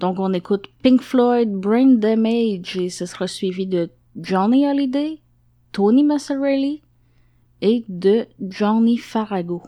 Donc 0.00 0.18
on 0.18 0.32
écoute 0.32 0.66
Pink 0.82 1.00
Floyd, 1.00 1.50
Brain 1.52 1.94
Damage 1.94 2.76
et 2.76 2.90
ce 2.90 3.06
sera 3.06 3.28
suivi 3.28 3.66
de 3.66 3.90
Johnny 4.16 4.66
Hallyday, 4.66 5.20
Tony 5.70 6.02
Massarelli 6.02 6.82
et 7.60 7.84
de 7.88 8.26
Johnny 8.40 8.98
Farago. 8.98 9.62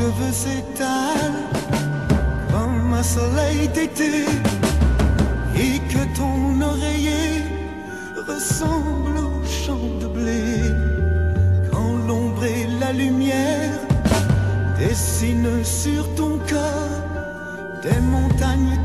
Cheveux 0.00 0.32
s'étalent 0.32 1.44
comme 2.52 2.94
un 2.94 3.02
soleil 3.02 3.68
d'été 3.68 4.24
et 5.64 5.78
que 5.92 6.02
ton 6.18 6.60
oreiller 6.72 7.32
ressemble 8.26 9.18
au 9.18 9.44
champ 9.44 9.86
de 10.00 10.06
blé, 10.06 10.44
quand 11.70 11.92
l'ombre 12.06 12.44
et 12.44 12.66
la 12.82 12.92
lumière 12.92 13.78
dessinent 14.78 15.64
sur 15.64 16.02
ton 16.14 16.38
corps 16.48 17.02
des 17.82 18.00
montagnes, 18.14 18.78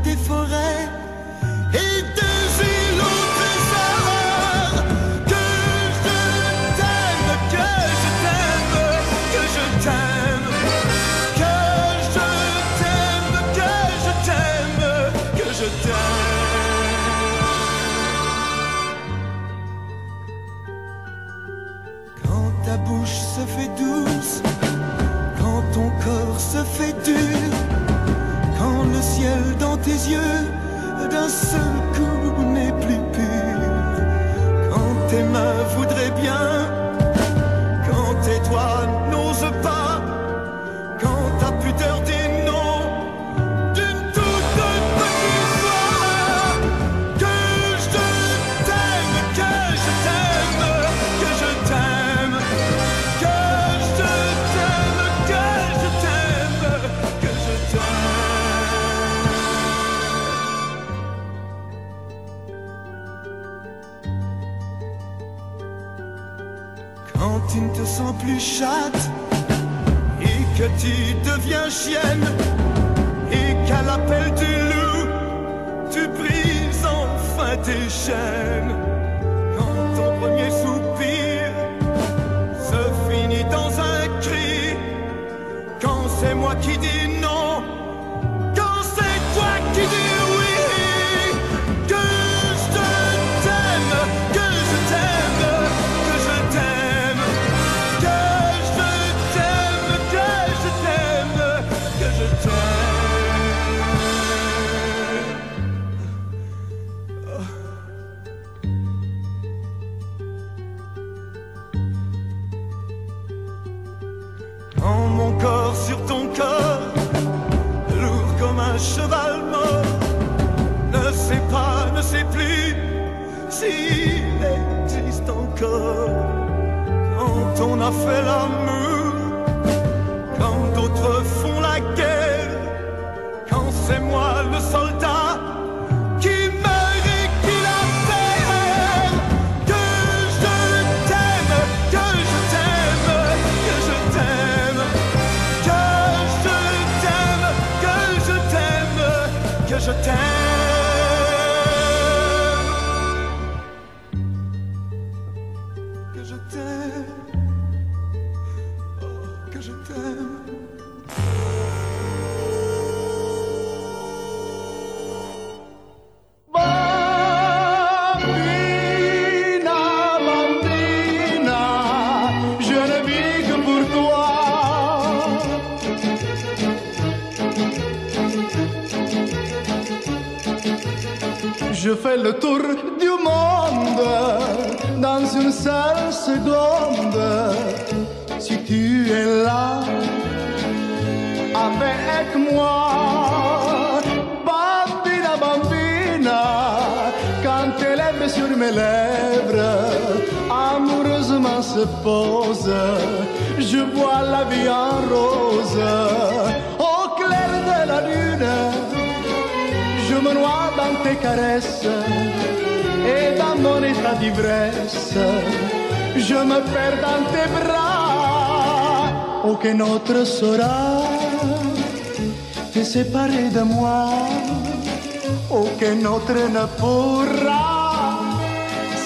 autre 226.16 226.32
ne 226.56 226.64
pourra 226.78 228.18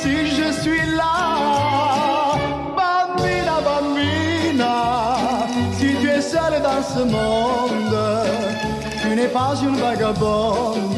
si 0.01 0.15
je 0.37 0.49
suis 0.61 0.87
là. 1.01 1.17
Bambina, 2.77 3.57
bambina, 3.69 4.75
si 5.79 5.89
tu 6.01 6.09
es 6.09 6.21
seule 6.21 6.59
dans 6.69 6.83
ce 6.95 7.03
monde, 7.17 7.99
tu 9.03 9.09
n'es 9.17 9.29
pas 9.39 9.55
une 9.63 9.77
vagabonde. 9.77 10.90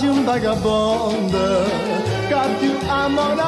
de 0.00 0.08
um 0.08 0.24
vagabundo. 0.24 1.38
Got 2.28 2.62
you, 2.62 2.76
amor, 2.90 3.38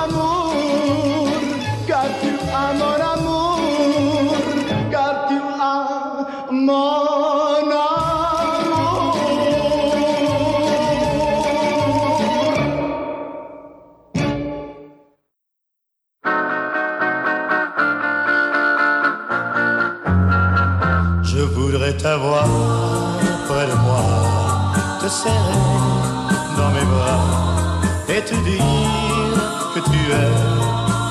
te 28.26 28.34
dire 28.34 29.38
que 29.74 29.80
tu 29.90 30.00
es 30.20 30.32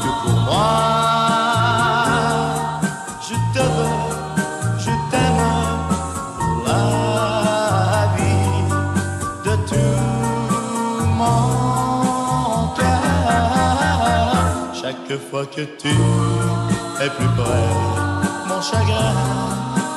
tout 0.01 0.15
pour 0.23 0.37
moi. 0.47 0.73
Je 3.27 3.35
te 3.53 3.63
veux, 3.75 3.99
je 4.77 4.91
t'aime 5.11 5.43
pour 6.37 6.57
la 6.67 8.07
vie 8.15 8.57
de 9.45 9.53
tout 9.69 11.05
mon 11.19 12.67
cœur. 12.77 13.13
Chaque 14.81 15.13
fois 15.29 15.45
que 15.45 15.63
tu 15.81 15.95
es 17.03 17.09
plus 17.17 17.31
près, 17.39 17.71
mon 18.49 18.61
chagrin 18.61 19.15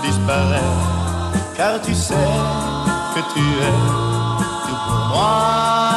disparaît, 0.04 0.74
car 1.56 1.74
tu 1.82 1.94
sais 1.94 2.32
que 3.14 3.20
tu 3.34 3.44
es 3.68 3.76
tout 4.66 4.78
pour 4.86 5.00
moi. 5.08 5.87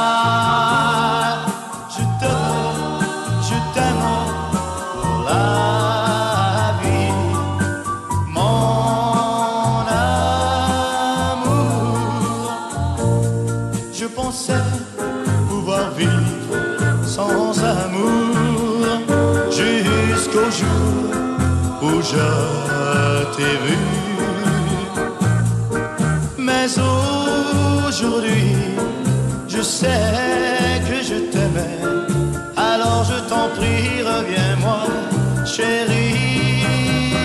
Mais 26.37 26.67
aujourd'hui, 27.87 28.55
je 29.47 29.61
sais 29.61 30.81
que 30.87 30.97
je 31.09 31.17
t'aimais. 31.31 31.79
Alors 32.55 33.03
je 33.03 33.17
t'en 33.29 33.47
prie, 33.57 34.03
reviens-moi, 34.03 34.81
chérie, 35.45 36.61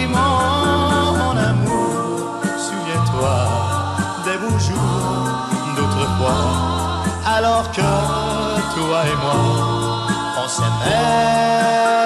mon 0.08 1.36
amour. 1.50 2.40
Souviens-toi 2.66 3.36
des 4.24 4.38
beaux 4.42 4.58
jours 4.58 5.48
d'autrefois, 5.76 6.44
alors 7.36 7.70
que 7.72 7.90
toi 8.74 8.98
et 9.12 9.16
moi, 9.24 9.40
on 10.42 10.48
s'aimait. 10.48 12.05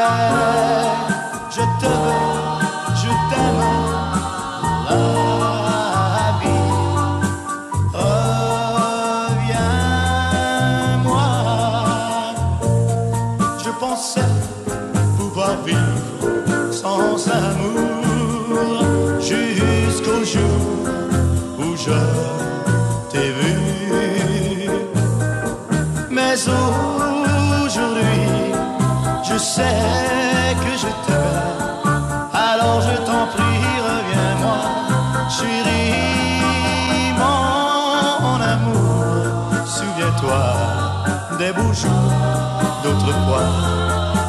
D'autrefois, 42.82 43.48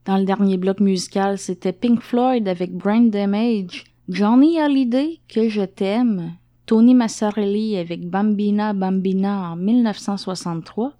Dans 0.06 0.16
le 0.16 0.24
dernier 0.24 0.56
bloc 0.56 0.80
musical, 0.80 1.38
c'était 1.38 1.72
Pink 1.72 2.00
Floyd 2.00 2.48
avec 2.48 2.72
Brain 2.76 3.02
Damage, 3.02 3.84
Johnny 4.12 4.58
Hallyday, 4.58 5.20
Que 5.28 5.48
je 5.48 5.62
t'aime, 5.62 6.32
Tony 6.66 6.96
Massarelli 6.96 7.76
avec 7.76 8.10
Bambina 8.10 8.72
Bambina 8.72 9.52
en 9.52 9.54
1963. 9.54 10.94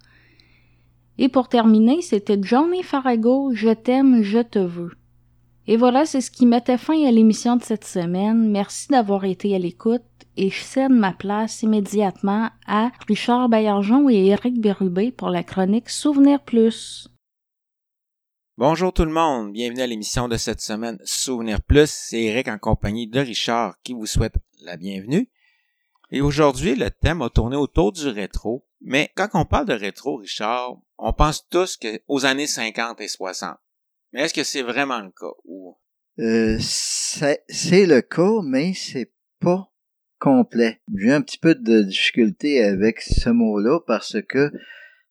Et 1.19 1.29
pour 1.29 1.49
terminer, 1.49 2.03
c'était 2.03 2.39
Johnny 2.41 2.85
Farago, 2.85 3.51
Je 3.53 3.71
t'aime, 3.71 4.23
je 4.23 4.39
te 4.39 4.61
veux. 4.61 4.93
Et 5.67 5.77
voilà, 5.77 6.07
c'est 6.07 6.21
ce 6.21 6.31
qui 6.31 6.47
mettait 6.47 6.79
fin 6.79 7.05
à 7.05 7.11
l'émission 7.11 7.57
de 7.57 7.65
cette 7.65 7.85
semaine. 7.85 8.49
Merci 8.49 8.87
d'avoir 8.87 9.25
été 9.25 9.57
à 9.57 9.59
l'écoute 9.59 10.03
et 10.37 10.49
je 10.49 10.61
cède 10.63 10.93
ma 10.93 11.13
place 11.13 11.65
immédiatement 11.65 12.51
à 12.69 12.93
Richard 13.09 13.49
Baillargeon 13.49 14.09
et 14.09 14.27
Éric 14.27 14.61
Bérubé 14.61 15.11
pour 15.11 15.31
la 15.31 15.43
chronique 15.43 15.91
Souvenir 15.91 16.39
Plus. 16.39 17.11
Bonjour 18.61 18.93
tout 18.93 19.07
le 19.07 19.11
monde, 19.11 19.55
bienvenue 19.55 19.81
à 19.81 19.87
l'émission 19.87 20.29
de 20.29 20.37
cette 20.37 20.61
semaine 20.61 20.99
Souvenir 21.03 21.63
Plus. 21.63 21.91
C'est 21.91 22.25
Eric 22.25 22.47
en 22.47 22.59
compagnie 22.59 23.09
de 23.09 23.19
Richard 23.19 23.81
qui 23.83 23.95
vous 23.95 24.05
souhaite 24.05 24.35
la 24.61 24.77
bienvenue. 24.77 25.31
Et 26.11 26.21
aujourd'hui, 26.21 26.75
le 26.75 26.91
thème 26.91 27.23
a 27.23 27.31
tourné 27.31 27.57
autour 27.57 27.91
du 27.91 28.07
rétro. 28.09 28.67
Mais 28.83 29.13
quand 29.17 29.29
on 29.33 29.47
parle 29.47 29.65
de 29.65 29.73
rétro, 29.73 30.17
Richard, 30.17 30.77
on 30.99 31.15
pense 31.15 31.49
tous 31.49 31.79
aux 32.07 32.27
années 32.27 32.47
50 32.47 33.01
et 33.01 33.09
60. 33.09 33.57
Mais 34.13 34.25
est-ce 34.25 34.35
que 34.35 34.45
c'est 34.45 34.61
vraiment 34.61 35.01
le 35.01 35.11
cas? 35.11 35.33
Ou... 35.47 35.79
Euh, 36.19 36.59
c'est 36.61 37.43
c'est 37.49 37.87
le 37.87 38.03
cas, 38.03 38.43
mais 38.45 38.75
c'est 38.75 39.11
pas 39.41 39.73
complet. 40.19 40.83
J'ai 40.95 41.13
un 41.13 41.23
petit 41.23 41.39
peu 41.39 41.55
de 41.55 41.81
difficulté 41.81 42.63
avec 42.63 43.01
ce 43.01 43.31
mot-là 43.31 43.81
parce 43.87 44.19
que 44.29 44.53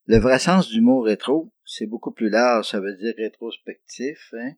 le 0.05 0.19
vrai 0.19 0.37
sens 0.37 0.69
du 0.69 0.81
mot 0.81 1.01
rétro, 1.01 1.51
c'est 1.69 1.85
beaucoup 1.85 2.11
plus 2.11 2.29
large. 2.29 2.67
Ça 2.69 2.79
veut 2.79 2.95
dire 2.95 3.13
rétrospectif. 3.17 4.33
Hein? 4.33 4.53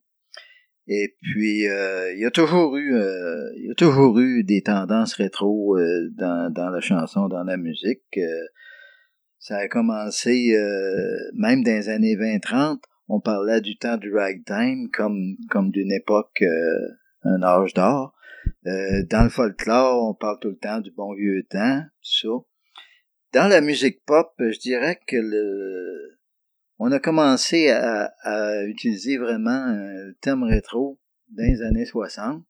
Et 0.88 1.16
puis, 1.22 1.68
euh, 1.68 2.14
il 2.14 2.20
y 2.20 2.26
a 2.26 2.32
toujours 2.32 2.76
eu, 2.78 2.96
euh, 2.96 3.52
il 3.58 3.68
y 3.68 3.72
a 3.72 3.76
toujours 3.76 4.18
eu 4.20 4.44
des 4.44 4.62
tendances 4.62 5.14
rétro 5.14 5.78
euh, 5.78 6.10
dans, 6.18 6.52
dans 6.52 6.70
la 6.70 6.80
chanson, 6.80 7.28
dans 7.28 7.44
la 7.44 7.58
musique. 7.58 8.18
Euh, 8.18 8.46
ça 9.38 9.58
a 9.58 9.68
commencé 9.68 10.56
euh, 10.56 11.18
même 11.36 11.64
dans 11.64 11.72
les 11.72 11.90
années 11.90 12.16
20-30. 12.16 12.80
On 13.10 13.20
parlait 13.20 13.62
du 13.62 13.78
temps 13.78 13.98
du 13.98 14.14
ragtime 14.16 14.90
comme 14.92 15.36
comme 15.50 15.72
d'une 15.72 15.92
époque, 15.92 16.42
euh, 16.42 16.88
un 17.24 17.44
âge 17.44 17.74
d'or. 17.74 18.16
Dans 18.64 19.24
le 19.24 19.30
folklore, 19.30 20.10
on 20.10 20.14
parle 20.14 20.40
tout 20.40 20.50
le 20.50 20.58
temps 20.58 20.80
du 20.80 20.92
bon 20.92 21.14
vieux 21.14 21.44
temps, 21.50 21.84
ça. 22.02 22.28
Dans 23.34 23.48
la 23.48 23.62
musique 23.62 24.04
pop, 24.06 24.32
je 24.40 24.60
dirais 24.60 25.00
que 25.08 25.18
le, 25.18 26.21
on 26.84 26.92
a 26.92 27.00
commencé 27.00 27.70
à, 27.70 28.06
à 28.24 28.64
utiliser 28.64 29.18
vraiment 29.18 29.68
le 29.68 30.16
thème 30.20 30.42
rétro 30.42 31.00
dans 31.30 31.44
les 31.44 31.62
années 31.62 31.86
60. 31.86 32.44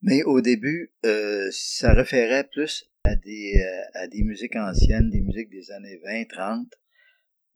Mais 0.00 0.22
au 0.22 0.40
début, 0.40 0.94
euh, 1.04 1.50
ça 1.52 1.92
référait 1.92 2.48
plus 2.50 2.88
à 3.04 3.14
des, 3.14 3.62
euh, 3.62 3.82
à 4.00 4.06
des 4.06 4.22
musiques 4.22 4.56
anciennes, 4.56 5.10
des 5.10 5.20
musiques 5.20 5.50
des 5.50 5.70
années 5.70 6.00
20-30. 6.02 6.64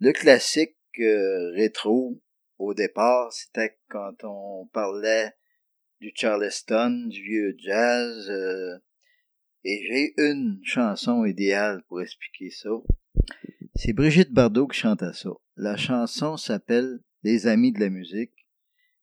Le 0.01 0.13
classique 0.13 0.77
euh, 0.99 1.51
rétro, 1.53 2.21
au 2.59 2.75
départ, 2.75 3.33
c'était 3.33 3.79
quand 3.89 4.25
on 4.25 4.67
parlait 4.67 5.33
du 6.03 6.13
Charleston, 6.15 7.07
du 7.09 7.23
vieux 7.23 7.57
jazz. 7.57 8.29
euh, 8.29 8.77
et 9.65 9.83
j'ai 9.89 10.15
une 10.19 10.61
chanson 10.63 11.25
idéale 11.25 11.83
pour 11.89 12.03
expliquer 12.03 12.51
ça. 12.51 12.69
C'est 13.75 13.95
Brigitte 13.95 14.33
Bardot 14.33 14.67
qui 14.67 14.79
chantait 14.79 15.15
ça. 15.15 15.31
La 15.57 15.77
chanson 15.77 16.37
s'appelle 16.37 17.01
Les 17.23 17.47
Amis 17.47 17.73
de 17.73 17.81
la 17.81 17.89
musique 17.89 18.47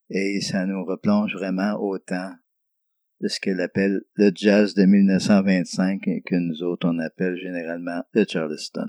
et 0.10 0.42
ça 0.42 0.66
nous 0.66 0.86
replonge 0.86 1.34
vraiment 1.34 1.74
au 1.80 1.98
temps 1.98 2.34
de 3.22 3.28
ce 3.28 3.40
qu'elle 3.40 3.62
appelle 3.62 4.02
le 4.14 4.32
jazz 4.34 4.76
de 4.76 4.86
1925 4.86 6.08
et 6.08 6.22
que 6.22 6.36
nous 6.36 6.64
autres 6.64 6.88
on 6.88 7.00
appelle 7.00 7.36
généralement 7.38 8.04
le 8.14 8.26
Charleston. 8.28 8.88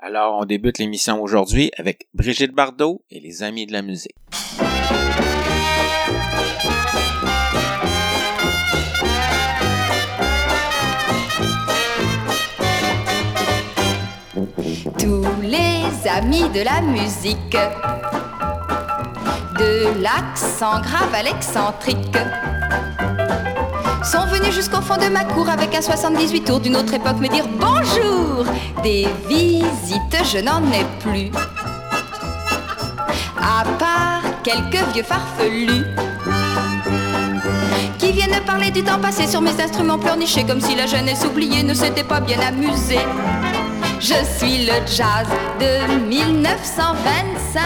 Alors, 0.00 0.38
on 0.40 0.44
débute 0.44 0.78
l'émission 0.78 1.22
aujourd'hui 1.22 1.70
avec 1.78 2.08
Brigitte 2.12 2.52
Bardot 2.52 3.04
et 3.08 3.20
les 3.20 3.42
Amis 3.42 3.66
de 3.66 3.72
la 3.72 3.82
musique. 3.82 4.16
Tous 15.04 15.42
les 15.42 16.08
amis 16.08 16.48
de 16.48 16.62
la 16.62 16.80
musique, 16.80 17.58
de 19.58 20.00
l'accent 20.02 20.80
grave 20.80 21.12
à 21.12 21.22
l'excentrique, 21.22 22.16
sont 24.02 24.24
venus 24.28 24.54
jusqu'au 24.54 24.80
fond 24.80 24.96
de 24.96 25.10
ma 25.10 25.24
cour 25.24 25.50
avec 25.50 25.74
un 25.74 25.82
78 25.82 26.44
tours 26.44 26.60
d'une 26.60 26.74
autre 26.74 26.94
époque 26.94 27.18
me 27.20 27.28
dire 27.28 27.44
bonjour. 27.60 28.46
Des 28.82 29.06
visites, 29.28 30.24
je 30.32 30.38
n'en 30.38 30.62
ai 30.72 30.86
plus. 31.00 31.30
À 33.36 33.62
part 33.78 34.22
quelques 34.42 34.82
vieux 34.94 35.02
farfelus 35.02 35.84
qui 37.98 38.10
viennent 38.12 38.40
parler 38.46 38.70
du 38.70 38.82
temps 38.82 38.98
passé 38.98 39.26
sur 39.26 39.42
mes 39.42 39.60
instruments 39.60 39.98
pleurnichés 39.98 40.44
comme 40.44 40.62
si 40.62 40.74
la 40.74 40.86
jeunesse 40.86 41.26
oubliée 41.26 41.62
ne 41.62 41.74
s'était 41.74 42.04
pas 42.04 42.20
bien 42.20 42.40
amusée. 42.40 43.04
Je 44.00 44.14
suis 44.36 44.66
le 44.66 44.74
jazz 44.86 45.26
de 45.60 45.92
1925 46.08 47.62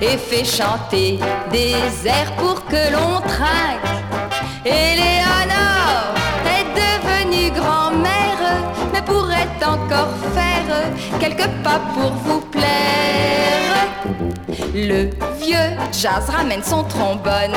et 0.00 0.16
fais 0.16 0.44
chanter 0.44 1.18
des 1.52 1.74
airs 2.06 2.32
pour 2.36 2.64
que 2.66 2.92
l'on 2.92 3.20
trinque. 3.20 3.90
Éléonore 4.64 6.14
est 6.46 6.66
devenue 6.74 7.50
grand-mère, 7.50 8.42
mais 8.92 9.02
pourrait 9.02 9.48
encore 9.64 10.14
faire 10.34 11.18
quelques 11.18 11.48
pas 11.62 11.80
pour 11.94 12.12
vous 12.12 12.40
plaire. 12.40 12.70
Le 14.74 15.10
vieux 15.42 15.76
jazz 15.92 16.28
ramène 16.28 16.62
son 16.62 16.82
trombone 16.84 17.56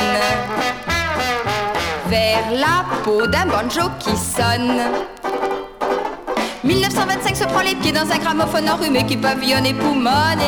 vers 2.08 2.50
la 2.52 2.84
peau 3.02 3.26
d'un 3.26 3.46
banjo 3.46 3.88
qui 3.98 4.16
sonne. 4.16 4.82
1925 6.64 7.36
se 7.36 7.44
prend 7.44 7.60
les 7.60 7.74
pieds 7.74 7.92
dans 7.92 8.10
un 8.10 8.18
gramophone 8.18 8.68
enrhumé 8.70 9.04
qui 9.04 9.18
pavillonne 9.18 9.66
et 9.66 9.74
poumonne. 9.74 10.40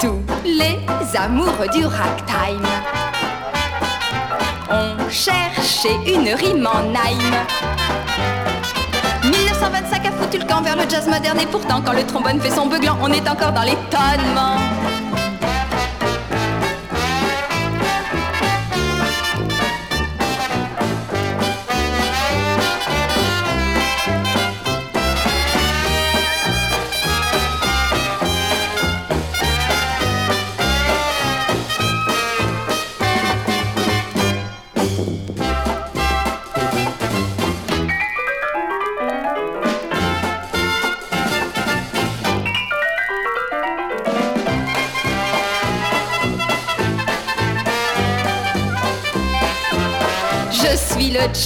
Tous 0.00 0.20
les 0.44 0.80
amoureux 1.16 1.68
du 1.72 1.86
ragtime 1.86 2.66
ont 4.68 5.08
cherché 5.08 5.90
une 6.06 6.30
rime 6.34 6.66
en 6.66 6.90
Naïm. 6.90 7.34
1925 9.22 10.06
a 10.06 10.10
foutu 10.10 10.38
le 10.38 10.44
camp 10.44 10.60
vers 10.62 10.76
le 10.76 10.88
jazz 10.88 11.06
moderne 11.06 11.38
et 11.38 11.46
pourtant 11.46 11.82
quand 11.84 11.92
le 11.92 12.04
trombone 12.04 12.40
fait 12.40 12.50
son 12.50 12.66
beuglant, 12.66 12.98
on 13.00 13.12
est 13.12 13.28
encore 13.28 13.52
dans 13.52 13.62
l'étonnement. 13.62 14.56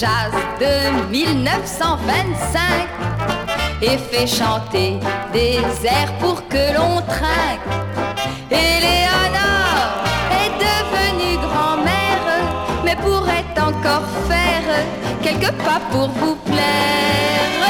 Jazz 0.03 0.33
de 0.59 0.75
1925 1.13 2.89
et 3.83 3.97
fais 4.11 4.27
chanter 4.27 4.99
des 5.33 5.61
airs 5.87 6.13
pour 6.19 6.49
que 6.49 6.75
l'on 6.75 7.01
trinque. 7.03 7.69
Éléonore 8.51 10.03
est 10.43 10.55
devenue 10.67 11.37
grand-mère, 11.47 12.27
mais 12.85 12.97
pourrait 12.97 13.55
encore 13.57 14.09
faire 14.29 14.69
quelques 15.23 15.55
pas 15.63 15.81
pour 15.93 16.09
vous 16.09 16.37
plaire. 16.51 17.63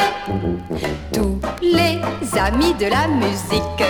Tous 1.13 1.39
les 1.61 2.01
amis 2.39 2.73
de 2.81 2.87
la 2.87 3.09
musique, 3.09 3.85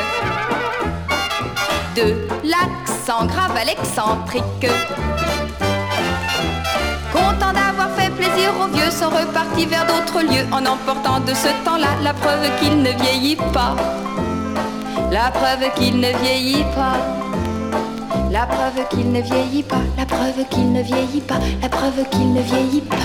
de 1.94 2.26
l'accent 2.42 3.24
grave 3.26 3.56
à 3.56 3.64
l'excentrique. 3.64 4.66
Plaisir 8.42 8.58
aux 8.60 8.90
sont 8.90 9.10
repartis 9.10 9.66
vers 9.66 9.86
d'autres 9.86 10.22
lieux 10.22 10.46
en 10.52 10.64
emportant 10.66 11.20
de 11.20 11.34
ce 11.34 11.48
temps-là 11.64 12.00
la 12.02 12.14
preuve 12.14 12.48
qu'il 12.58 12.82
ne 12.82 12.90
vieillit 12.90 13.36
pas. 13.36 13.76
La 15.10 15.30
preuve 15.30 15.72
qu'il 15.74 16.00
ne 16.00 16.08
vieillit 16.22 16.64
pas. 16.74 16.96
La 18.30 18.46
preuve 18.46 18.88
qu'il 18.88 19.12
ne 19.12 19.20
vieillit 19.20 19.62
pas. 19.62 19.82
La 19.96 20.06
preuve 20.06 20.48
qu'il 20.48 20.72
ne 20.72 20.82
vieillit 20.82 21.20
pas. 21.20 21.38
La 21.60 21.68
preuve 21.68 22.08
qu'il 22.10 22.32
ne 22.32 22.42
vieillit 22.42 22.80
pas. 22.80 22.96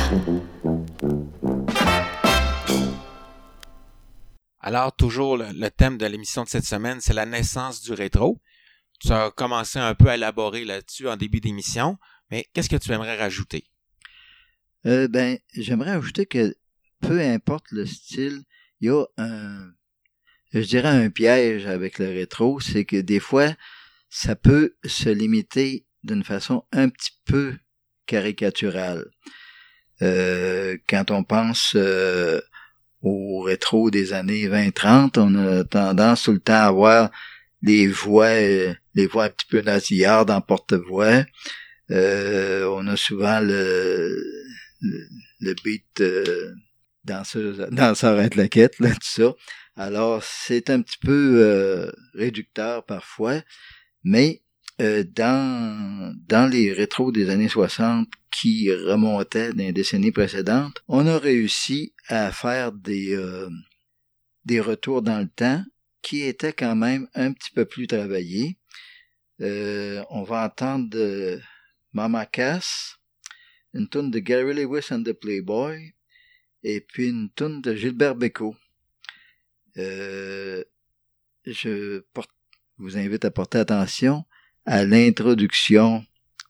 Alors, 4.60 4.94
toujours 4.96 5.38
le, 5.38 5.48
le 5.54 5.70
thème 5.70 5.98
de 5.98 6.06
l'émission 6.06 6.44
de 6.44 6.50
cette 6.50 6.66
semaine, 6.66 7.00
c'est 7.00 7.14
la 7.14 7.26
naissance 7.26 7.82
du 7.82 7.94
rétro. 7.94 8.40
Tu 9.00 9.12
as 9.12 9.32
commencé 9.32 9.80
un 9.80 9.94
peu 9.94 10.10
à 10.10 10.16
élaborer 10.16 10.66
là-dessus 10.66 11.08
en 11.08 11.16
début 11.16 11.40
d'émission, 11.40 11.98
mais 12.32 12.46
qu'est-ce 12.54 12.70
que 12.70 12.76
tu 12.76 12.92
aimerais 12.92 13.18
rajouter? 13.18 13.66
Euh, 14.88 15.10
ben, 15.10 15.38
j'aimerais 15.54 15.92
ajouter 15.92 16.26
que 16.26 16.56
peu 17.02 17.20
importe 17.20 17.66
le 17.72 17.86
style, 17.86 18.44
il 18.80 18.88
y 18.88 18.90
a 18.90 19.04
un, 19.18 19.72
je 20.54 20.62
dirais 20.62 20.88
un 20.88 21.10
piège 21.10 21.66
avec 21.66 22.00
le 22.00 22.08
rétro, 22.08 22.62
c'est 22.62 22.86
que 22.86 22.96
des 22.96 23.20
fois, 23.20 23.54
ça 24.10 24.38
peut 24.38 24.76
se 24.86 25.10
limiter 25.10 25.86
d'une 26.04 26.24
façon 26.24 26.64
un 26.72 26.88
petit 26.88 27.12
peu 27.26 27.56
caricaturale. 28.06 29.06
Euh, 30.02 30.78
quand 30.88 31.12
on 31.12 31.26
pense 31.26 31.74
euh, 31.76 32.40
au 33.02 33.42
rétro 33.42 33.92
des 33.92 34.14
années 34.14 34.48
20-30, 34.48 35.20
on 35.20 35.36
a 35.36 35.64
tendance 35.66 36.24
tout 36.24 36.32
le 36.32 36.40
temps 36.40 36.54
à 36.54 36.72
voir 36.72 37.12
les 37.62 37.88
voix, 37.88 38.40
les 38.40 39.08
voix 39.12 39.26
un 39.26 39.30
petit 39.30 39.48
peu 39.50 39.60
nasillardes 39.60 40.32
en 40.32 40.40
porte-voix. 40.40 41.26
On 41.90 42.88
a 42.88 42.96
souvent 42.96 43.42
le, 43.42 44.47
le, 44.82 45.07
le 45.39 45.55
beat 45.63 46.01
euh, 46.01 46.53
danseur, 47.03 47.69
danseur 47.71 48.19
à 48.19 48.30
claquette, 48.30 48.80
là, 48.80 48.91
tout 48.91 48.99
ça. 49.01 49.34
Alors, 49.75 50.23
c'est 50.23 50.69
un 50.69 50.82
petit 50.82 50.97
peu 50.99 51.36
euh, 51.38 51.91
réducteur 52.13 52.86
parfois, 52.86 53.41
mais 54.03 54.41
euh, 54.80 55.03
dans, 55.03 56.15
dans 56.28 56.47
les 56.49 56.71
rétros 56.71 57.11
des 57.11 57.30
années 57.30 57.49
60 57.49 58.07
qui 58.32 58.71
remontaient 58.71 59.51
dans 59.51 59.57
les 59.57 59.73
décennies 59.73 60.11
précédentes, 60.11 60.84
on 60.88 61.07
a 61.07 61.17
réussi 61.17 61.93
à 62.07 62.32
faire 62.32 62.71
des, 62.71 63.15
euh, 63.15 63.49
des 64.45 64.59
retours 64.59 65.01
dans 65.01 65.19
le 65.19 65.28
temps 65.28 65.63
qui 66.03 66.21
étaient 66.21 66.53
quand 66.53 66.75
même 66.75 67.07
un 67.15 67.34
petit 67.34 67.51
peu 67.51 67.65
plus 67.65 67.88
travaillés. 67.88 68.57
Euh, 69.41 70.03
on 70.09 70.23
va 70.23 70.45
entendre 70.45 70.89
de 70.89 71.39
Mama 71.93 72.25
Cass, 72.25 72.97
une 73.74 73.89
tune 73.89 74.11
de 74.11 74.20
Gary 74.20 74.53
Lewis 74.53 74.88
and 74.91 75.03
the 75.03 75.13
Playboy, 75.13 75.93
et 76.63 76.82
puis 76.82 77.09
une 77.09 77.30
tune 77.36 77.61
de 77.61 77.76
Gilbert 77.76 78.15
Bécaud. 78.15 78.55
Euh, 79.78 80.63
je 81.45 82.03
vous 82.78 82.97
invite 82.97 83.26
à 83.26 83.32
porter 83.32 83.59
attention 83.59 84.26
à 84.65 84.84
l'introduction 84.84 86.05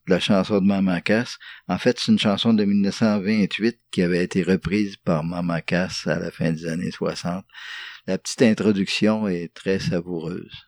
de 0.07 0.13
la 0.13 0.19
chanson 0.19 0.59
de 0.61 0.65
Mama 0.65 1.01
Cass. 1.01 1.37
En 1.67 1.77
fait, 1.77 1.99
c'est 1.99 2.11
une 2.11 2.19
chanson 2.19 2.53
de 2.53 2.63
1928 2.63 3.77
qui 3.91 4.01
avait 4.01 4.23
été 4.23 4.41
reprise 4.43 4.95
par 4.97 5.23
Mama 5.23 5.61
Cass 5.61 6.07
à 6.07 6.19
la 6.19 6.31
fin 6.31 6.51
des 6.51 6.65
années 6.65 6.91
60. 6.91 7.45
La 8.07 8.17
petite 8.17 8.41
introduction 8.41 9.27
est 9.27 9.53
très 9.53 9.79
savoureuse. 9.79 10.67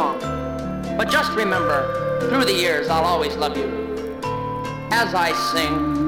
Song. 0.00 0.18
But 0.96 1.10
just 1.10 1.30
remember, 1.32 1.78
through 2.28 2.46
the 2.46 2.54
years, 2.54 2.88
I'll 2.88 3.04
always 3.04 3.36
love 3.36 3.56
you. 3.56 3.68
As 4.90 5.14
I 5.14 5.32
sing, 5.52 5.99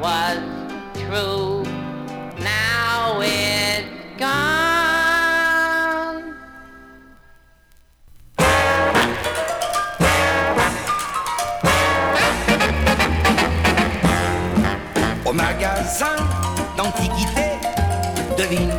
was 0.00 0.38
true 0.94 1.62
now 2.42 3.20
gone. 4.18 6.24
Au 15.26 15.32
magasin 15.32 16.16
d'antiquité, 16.76 17.58
devine 18.38 18.70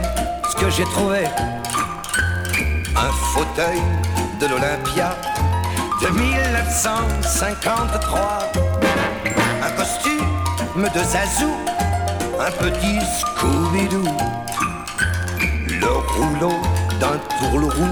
ce 0.49 0.56
que 0.56 0.69
j'ai 0.72 0.85
trouvé. 0.85 1.26
Un 2.95 3.11
fauteuil 3.34 3.81
de 4.39 4.48
l'Olympia 4.48 5.15
de 6.02 6.07
1953. 6.07 8.52
Un 9.64 9.72
costume 9.72 10.01
de 10.76 11.03
Zazou, 11.03 11.52
un 12.39 12.52
petit 12.52 12.99
Scooby-Doo. 13.19 14.06
Le 15.68 15.88
rouleau 15.88 16.53
d'un 16.99 17.19
tourlourou 17.38 17.88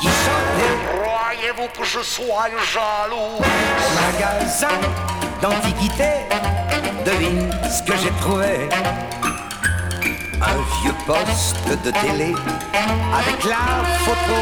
qui 0.00 0.08
chantait. 0.08 0.76
Croyez-vous 1.02 1.68
que 1.78 1.84
je 1.84 2.00
sois 2.00 2.48
jaloux? 2.72 3.38
Au 3.38 3.94
magasin 4.12 4.76
d'antiquité, 5.40 6.26
devine 7.04 7.48
ce 7.70 7.82
que 7.84 7.96
j'ai 7.96 8.10
trouvé. 8.20 8.68
Un 10.42 10.82
vieux 10.82 10.94
poste 11.06 11.84
de 11.84 11.90
télé 11.92 12.34
avec 13.14 13.44
la 13.44 13.84
photo 14.00 14.38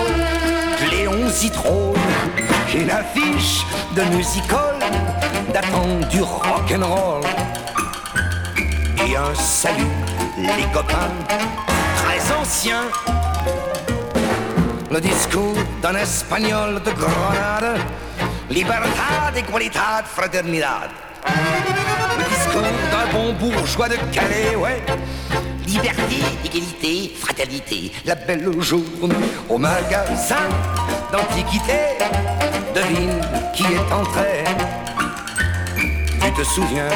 de 0.81 0.91
Léon 0.91 1.29
Zitrone. 1.29 1.99
Une 2.75 2.91
affiche 2.91 3.65
de 3.95 4.03
musical 4.17 4.75
datant 5.53 6.01
du 6.11 6.23
rock'n'roll. 6.23 7.23
Et 9.07 9.17
un 9.17 9.35
salut, 9.35 9.85
les 10.39 10.65
copains, 10.73 11.11
très 11.97 12.35
anciens. 12.35 12.85
Le 14.91 15.01
discours 15.01 15.57
d'un 15.83 15.95
espagnol 15.97 16.81
de 16.83 16.91
Grenade. 16.91 17.81
Libertad, 18.49 19.37
igualdad, 19.37 20.07
fraternidad. 20.07 20.91
Le 21.27 22.25
discours 22.35 22.63
d'un 22.63 23.13
bon 23.13 23.33
bourgeois 23.35 23.89
de 23.89 23.97
Calais, 24.11 24.57
ouais. 24.57 24.83
Liberté, 25.67 26.23
égalité, 26.45 27.13
fraternité, 27.21 27.93
la 28.07 28.15
belle 28.15 28.61
journée 28.61 29.15
au 29.49 29.59
magasin 29.59 30.49
d'antiquité. 31.13 31.99
Devine 32.75 33.21
qui 33.53 33.65
est 33.65 33.93
entré. 33.93 34.45
Tu 36.21 36.33
te 36.33 36.43
souviens 36.43 36.89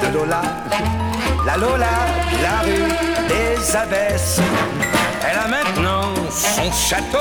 de 0.00 0.08
Lola, 0.08 0.42
la 1.44 1.56
Lola, 1.56 2.06
la 2.42 2.60
rue 2.60 3.28
des 3.28 3.76
abbesses. 3.76 4.40
Elle 5.28 5.38
a 5.38 5.48
maintenant 5.48 6.14
son 6.30 6.70
château 6.72 7.18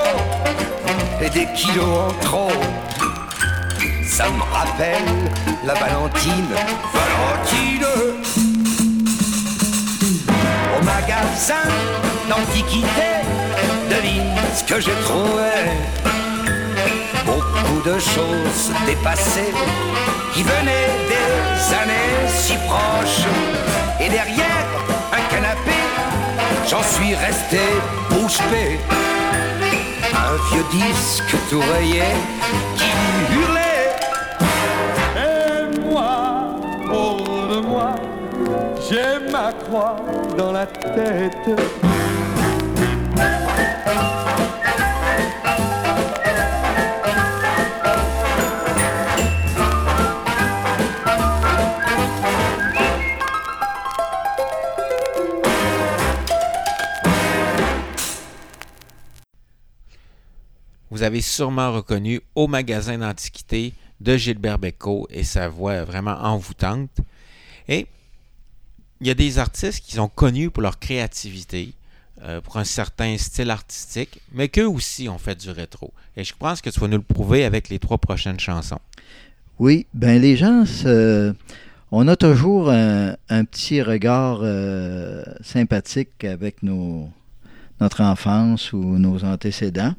et 1.21 1.29
des 1.29 1.47
kilos 1.53 2.09
en 2.09 2.13
trop. 2.21 2.51
Ça 4.05 4.25
me 4.29 4.41
rappelle 4.53 5.29
la 5.63 5.73
Valentine, 5.73 6.53
Valentine. 6.93 7.85
Au 10.77 10.83
magasin 10.83 11.69
d'antiquité, 12.29 13.11
devine 13.89 14.33
ce 14.55 14.63
que 14.63 14.79
j'ai 14.79 14.95
trouvé. 15.03 15.51
Beaucoup 17.25 17.89
de 17.89 17.97
choses 17.99 18.71
dépassées 18.85 19.53
qui 20.33 20.43
venaient 20.43 20.91
des 21.07 21.75
années 21.75 22.27
si 22.27 22.53
proches. 22.67 23.70
Et 24.03 24.09
derrière 24.09 24.65
un 25.13 25.33
canapé, 25.33 25.77
j'en 26.67 26.81
suis 26.81 27.13
resté 27.13 27.59
bouche 28.09 28.39
bée. 28.49 28.79
Un 30.13 30.35
vieux 30.51 30.65
disque 30.71 31.35
tout 31.49 31.61
rayé 31.73 32.03
qui 32.77 32.91
hurlait. 33.35 33.95
Et 35.17 35.79
moi, 35.87 36.55
autour 36.85 37.47
de 37.47 37.59
moi, 37.61 37.95
j'ai 38.89 39.31
ma 39.31 39.53
croix 39.53 39.97
dans 40.35 40.51
la 40.51 40.65
tête. 40.65 41.49
Vous 60.91 61.03
avez 61.03 61.21
sûrement 61.21 61.71
reconnu 61.71 62.21
au 62.35 62.47
magasin 62.47 62.97
d'antiquité 62.97 63.73
de 64.01 64.17
Gilbert 64.17 64.59
Bécaud 64.59 65.07
et 65.09 65.23
sa 65.23 65.47
voix 65.47 65.83
vraiment 65.85 66.17
envoûtante. 66.21 66.91
Et 67.69 67.87
il 68.99 69.07
y 69.07 69.09
a 69.09 69.13
des 69.13 69.39
artistes 69.39 69.83
qui 69.83 69.95
sont 69.95 70.09
connus 70.09 70.49
pour 70.49 70.61
leur 70.61 70.79
créativité, 70.79 71.73
euh, 72.23 72.41
pour 72.41 72.57
un 72.57 72.65
certain 72.65 73.17
style 73.17 73.49
artistique, 73.49 74.19
mais 74.33 74.49
qu'eux 74.49 74.67
aussi 74.67 75.07
ont 75.07 75.17
fait 75.17 75.39
du 75.39 75.49
rétro. 75.49 75.93
Et 76.17 76.25
je 76.25 76.33
pense 76.37 76.61
que 76.61 76.69
tu 76.69 76.79
vas 76.79 76.89
nous 76.89 76.97
le 76.97 77.03
prouver 77.03 77.45
avec 77.45 77.69
les 77.69 77.79
trois 77.79 77.97
prochaines 77.97 78.39
chansons. 78.39 78.81
Oui, 79.59 79.87
ben 79.93 80.21
les 80.21 80.35
gens, 80.35 80.65
on 81.91 82.07
a 82.07 82.15
toujours 82.15 82.69
un, 82.69 83.15
un 83.29 83.45
petit 83.45 83.81
regard 83.81 84.39
euh, 84.41 85.23
sympathique 85.41 86.25
avec 86.25 86.63
nos, 86.63 87.09
notre 87.79 88.01
enfance 88.01 88.73
ou 88.73 88.97
nos 88.97 89.23
antécédents. 89.23 89.93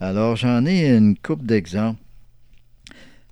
Alors 0.00 0.36
j'en 0.36 0.66
ai 0.66 0.88
une 0.88 1.16
coupe 1.16 1.46
d'exemples. 1.46 2.00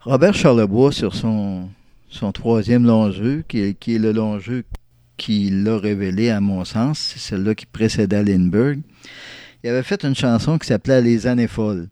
Robert 0.01 0.35
Charlebois 0.35 0.93
sur 0.93 1.15
son, 1.15 1.69
son 2.09 2.33
troisième 2.33 2.85
long 2.85 3.11
jeu, 3.11 3.45
qui 3.49 3.61
est, 3.61 3.99
le 3.99 4.13
long 4.13 4.39
jeu 4.39 4.65
qui 5.17 5.51
l'a 5.51 5.79
révélé 5.79 6.31
à 6.31 6.41
mon 6.41 6.65
sens, 6.65 6.99
c'est 6.99 7.19
celle-là 7.19 7.55
qui 7.55 7.67
précédait 7.67 8.25
Lindbergh. 8.25 8.81
Il 9.63 9.71
avait 9.71 9.83
fait 9.83 10.05
une 10.05 10.15
chanson 10.15 10.59
qui 10.59 10.67
s'appelait 10.67 11.03
Les 11.03 11.27
années 11.27 11.49
folles. 11.49 11.89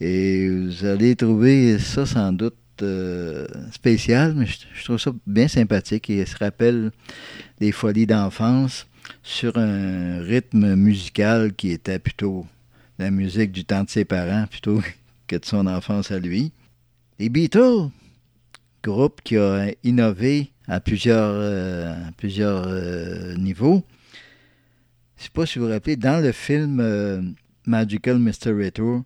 Et 0.00 0.48
vous 0.48 0.84
allez 0.84 1.16
trouver 1.16 1.78
ça 1.78 2.06
sans 2.06 2.32
doute 2.32 2.54
euh, 2.82 3.46
spécial, 3.72 4.34
mais 4.34 4.46
je, 4.46 4.84
trouve 4.84 4.98
ça 4.98 5.12
bien 5.26 5.48
sympathique. 5.48 6.08
Et 6.10 6.20
il 6.20 6.26
se 6.26 6.36
rappelle 6.36 6.92
des 7.60 7.72
folies 7.72 8.06
d'enfance 8.06 8.86
sur 9.22 9.56
un 9.56 10.20
rythme 10.20 10.74
musical 10.76 11.54
qui 11.54 11.72
était 11.72 11.98
plutôt 11.98 12.46
la 12.98 13.10
musique 13.10 13.52
du 13.52 13.64
temps 13.64 13.84
de 13.84 13.90
ses 13.90 14.04
parents 14.04 14.46
plutôt 14.50 14.80
que 15.26 15.36
de 15.36 15.44
son 15.44 15.66
enfance 15.66 16.10
à 16.10 16.18
lui. 16.18 16.52
Les 17.18 17.28
Beatles, 17.28 17.90
groupe 18.82 19.20
qui 19.22 19.36
a 19.36 19.70
innové 19.84 20.50
à 20.66 20.80
plusieurs, 20.80 21.32
euh, 21.34 21.94
euh, 22.40 23.36
niveaux. 23.36 23.84
Je 25.16 25.22
ne 25.22 25.24
sais 25.24 25.30
pas 25.32 25.46
si 25.46 25.58
vous 25.58 25.66
vous 25.66 25.72
rappelez, 25.72 25.96
dans 25.96 26.22
le 26.22 26.32
film 26.32 26.78
euh, 26.80 27.22
Magical 27.66 28.18
Mystery 28.18 28.70
Tour, 28.72 29.02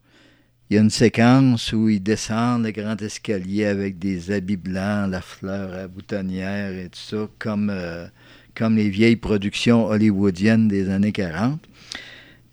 il 0.69 0.77
y 0.77 0.79
a 0.79 0.83
une 0.83 0.91
séquence 0.91 1.73
où 1.73 1.89
ils 1.89 2.03
descendent 2.03 2.65
le 2.65 2.71
grand 2.71 3.01
escalier 3.01 3.67
avec 3.67 3.99
des 3.99 4.31
habits 4.31 4.57
blancs, 4.57 5.11
la 5.11 5.21
fleur 5.21 5.75
à 5.75 5.87
boutonnière 5.87 6.73
et 6.73 6.89
tout 6.89 6.99
ça, 6.99 7.29
comme, 7.39 7.71
comme 8.55 8.77
les 8.77 8.89
vieilles 8.89 9.17
productions 9.17 9.87
hollywoodiennes 9.87 10.69
des 10.69 10.89
années 10.89 11.13
40. 11.13 11.61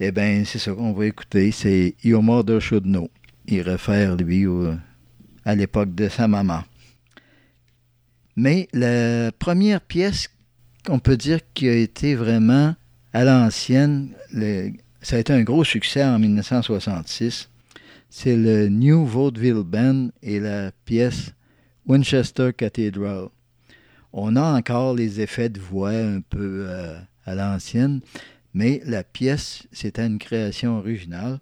Eh 0.01 0.11
bien, 0.11 0.43
c'est 0.45 0.59
ça 0.59 0.71
qu'on 0.71 0.93
va 0.93 1.07
écouter, 1.07 1.51
c'est 1.51 1.95
Your 2.03 2.23
Mother 2.23 2.61
Should. 2.61 2.87
Il 3.47 3.61
réfère, 3.61 4.15
lui, 4.15 4.45
à 5.43 5.55
l'époque 5.55 5.93
de 5.93 6.07
sa 6.07 6.27
maman. 6.27 6.63
Mais 8.37 8.69
la 8.71 9.33
première 9.33 9.81
pièce 9.81 10.29
qu'on 10.85 10.99
peut 10.99 11.17
dire 11.17 11.39
qui 11.53 11.67
a 11.67 11.75
été 11.75 12.15
vraiment 12.15 12.75
à 13.11 13.25
l'ancienne, 13.25 14.13
ça 15.01 15.17
a 15.17 15.19
été 15.19 15.33
un 15.33 15.43
gros 15.43 15.65
succès 15.65 16.03
en 16.03 16.17
1966. 16.17 17.49
C'est 18.09 18.37
le 18.37 18.69
New 18.69 19.05
Vaudeville 19.05 19.63
Band 19.65 20.11
et 20.23 20.39
la 20.39 20.71
pièce 20.85 21.33
Winchester 21.85 22.51
Cathedral. 22.55 23.27
On 24.13 24.37
a 24.37 24.57
encore 24.57 24.95
les 24.95 25.19
effets 25.19 25.49
de 25.49 25.59
voix 25.59 25.91
un 25.91 26.21
peu 26.21 26.65
euh, 26.69 26.97
à 27.25 27.35
l'ancienne, 27.35 27.99
mais 28.53 28.81
la 28.85 29.03
pièce, 29.03 29.63
c'était 29.71 30.05
une 30.05 30.19
création 30.19 30.77
originale. 30.77 31.39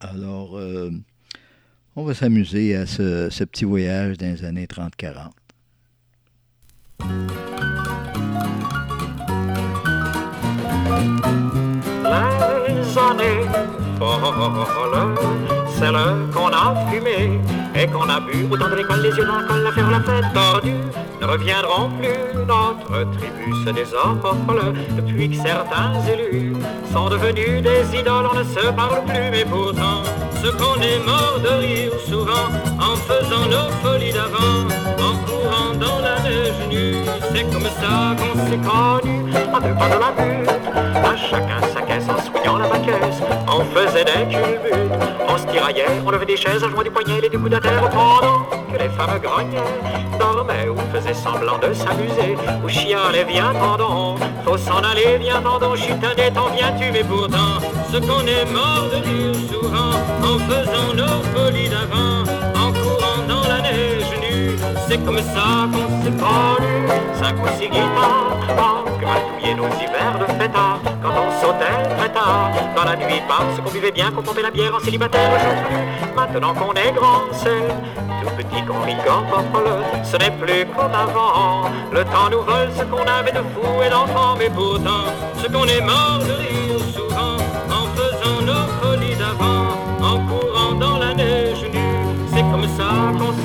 Alors, 0.00 0.56
euh, 0.56 0.90
on 1.96 2.04
va 2.04 2.14
s'amuser 2.14 2.74
à 2.74 2.86
ce, 2.86 3.44
petit 3.44 3.64
voyage 3.64 4.16
dans 4.16 4.26
les 4.26 4.44
années 4.44 4.66
30-40. 4.66 5.30
Les 12.06 12.98
années 12.98 13.44
folles, 13.98 15.59
celles 15.80 15.96
qu'on 16.34 16.48
a 16.48 16.74
fumées 16.90 17.40
et 17.74 17.86
qu'on 17.86 18.08
a 18.08 18.20
bu 18.20 18.46
autant 18.50 18.68
de 18.68 18.74
l'école, 18.76 19.00
les 19.00 19.16
yeux 19.16 19.24
dans 19.24 19.38
le 19.38 19.46
col, 19.46 19.66
à 19.66 19.72
faire 19.72 19.90
la 19.90 20.00
fête 20.00 20.32
tordue, 20.34 20.74
ne 21.20 21.26
reviendront 21.26 21.90
plus. 21.98 22.44
Notre 22.46 23.10
tribu 23.16 23.52
se 23.64 23.70
désordre 23.70 24.36
depuis 24.96 25.30
que 25.30 25.36
certains 25.36 25.92
élus 26.12 26.54
sont 26.92 27.08
devenus 27.08 27.62
des 27.62 27.98
idoles, 27.98 28.26
on 28.30 28.38
ne 28.38 28.44
se 28.44 28.66
parle 28.72 29.04
plus, 29.06 29.30
mais 29.30 29.44
pourtant, 29.44 30.02
ce 30.42 30.48
qu'on 30.48 30.80
est 30.82 30.98
mort 31.06 31.38
de 31.42 31.48
rire 31.48 31.92
souvent 32.06 32.48
en 32.78 32.96
faisant 32.96 33.46
nos 33.48 33.70
folies 33.82 34.12
d'avant, 34.12 34.66
en 34.98 35.14
courant 35.24 35.72
dans 35.74 36.00
la 36.00 36.20
neige 36.20 36.60
nue, 36.70 36.96
c'est 37.32 37.44
comme 37.50 37.70
ça 37.80 38.16
qu'on 38.18 38.34
s'est 38.46 38.58
connus, 38.58 39.32
à 39.54 39.60
deux 39.60 39.74
pas 39.74 39.88
de 39.88 39.98
la 40.04 40.10
butte, 40.18 40.50
à 40.74 41.16
chacun 41.16 41.60
sa 41.72 41.80
caisse 41.82 42.08
en 42.08 42.19
on 43.48 43.64
faisait 43.74 44.04
des 44.04 44.26
culbutes, 44.28 44.92
on 45.28 45.38
se 45.38 45.46
tiraillait, 45.46 45.86
on 46.04 46.10
levait 46.10 46.26
des 46.26 46.36
chaises, 46.36 46.62
en 46.64 46.70
jouant 46.70 46.82
du 46.82 46.90
poignet, 46.90 47.20
les 47.20 47.28
deux 47.28 47.38
coups 47.38 47.50
de 47.50 47.58
terre 47.58 47.88
pendant 47.90 48.44
que 48.72 48.78
les 48.78 48.88
femmes 48.88 49.18
grognaient, 49.22 50.18
dormaient 50.18 50.68
ou 50.68 50.76
faisaient 50.92 51.14
semblant 51.14 51.58
de 51.58 51.72
s'amuser, 51.72 52.36
ou 52.64 52.68
chialaient, 52.68 53.24
viens 53.24 53.52
tendons, 53.52 54.16
faut 54.44 54.58
s'en 54.58 54.78
aller, 54.78 55.18
viens 55.18 55.40
suis 55.80 55.94
tanné, 55.94 56.30
t'en 56.32 56.48
viens-tu, 56.50 56.92
mais 56.92 57.04
pourtant, 57.04 57.58
ce 57.92 57.98
qu'on 57.98 58.26
est 58.26 58.44
mort 58.52 58.88
de 58.92 58.96
rire 58.96 59.34
souvent, 59.50 59.94
en 60.22 60.38
faisant 60.38 60.94
nos 60.94 61.22
folies 61.34 61.68
d'avant, 61.68 62.24
en 62.54 62.72
courant 62.72 62.99
dans 63.30 63.46
la 63.48 63.60
neige 63.60 64.10
nue, 64.20 64.56
c'est 64.88 64.98
comme 65.04 65.18
ça 65.18 65.68
qu'on 65.72 66.02
s'est 66.02 66.16
connus, 66.22 66.88
cinq 67.20 67.34
ou 67.42 67.48
six 67.56 67.68
guitares, 67.68 68.36
en 68.66 68.82
gratouiller 69.02 69.54
nos 69.54 69.70
hivers 69.80 70.16
de 70.18 70.26
fêtard, 70.38 70.80
quand 71.02 71.14
on 71.24 71.30
sautait 71.40 71.78
très 71.96 72.08
tard, 72.08 72.50
dans 72.74 72.84
la 72.84 72.96
nuit 72.96 73.22
parce 73.28 73.60
qu'on 73.60 73.70
buvait 73.70 73.92
bien, 73.92 74.10
qu'on 74.10 74.22
pompait 74.22 74.42
la 74.42 74.50
bière 74.50 74.74
en 74.74 74.80
célibataire 74.80 75.30
aujourd'hui, 75.36 75.78
maintenant 76.16 76.54
qu'on 76.54 76.74
est 76.74 76.92
grand, 76.92 77.22
c'est 77.32 77.68
tout 78.20 78.32
petit 78.36 78.62
qu'on 78.66 78.80
rigole, 78.80 79.84
ce 80.02 80.16
n'est 80.16 80.32
plus 80.32 80.66
comme 80.76 80.94
avant, 80.94 81.70
le 81.92 82.04
temps 82.04 82.28
nous 82.32 82.42
vole 82.42 82.70
ce 82.76 82.82
qu'on 82.82 83.06
avait 83.06 83.32
de 83.32 83.44
fou 83.52 83.82
et 83.86 83.90
d'enfant, 83.90 84.34
mais 84.38 84.50
pourtant, 84.50 85.06
ce 85.40 85.46
qu'on 85.46 85.66
est 85.66 85.80
mort 85.80 86.18
de 86.18 86.32
rire 86.32 86.59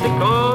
qu'on 0.08 0.55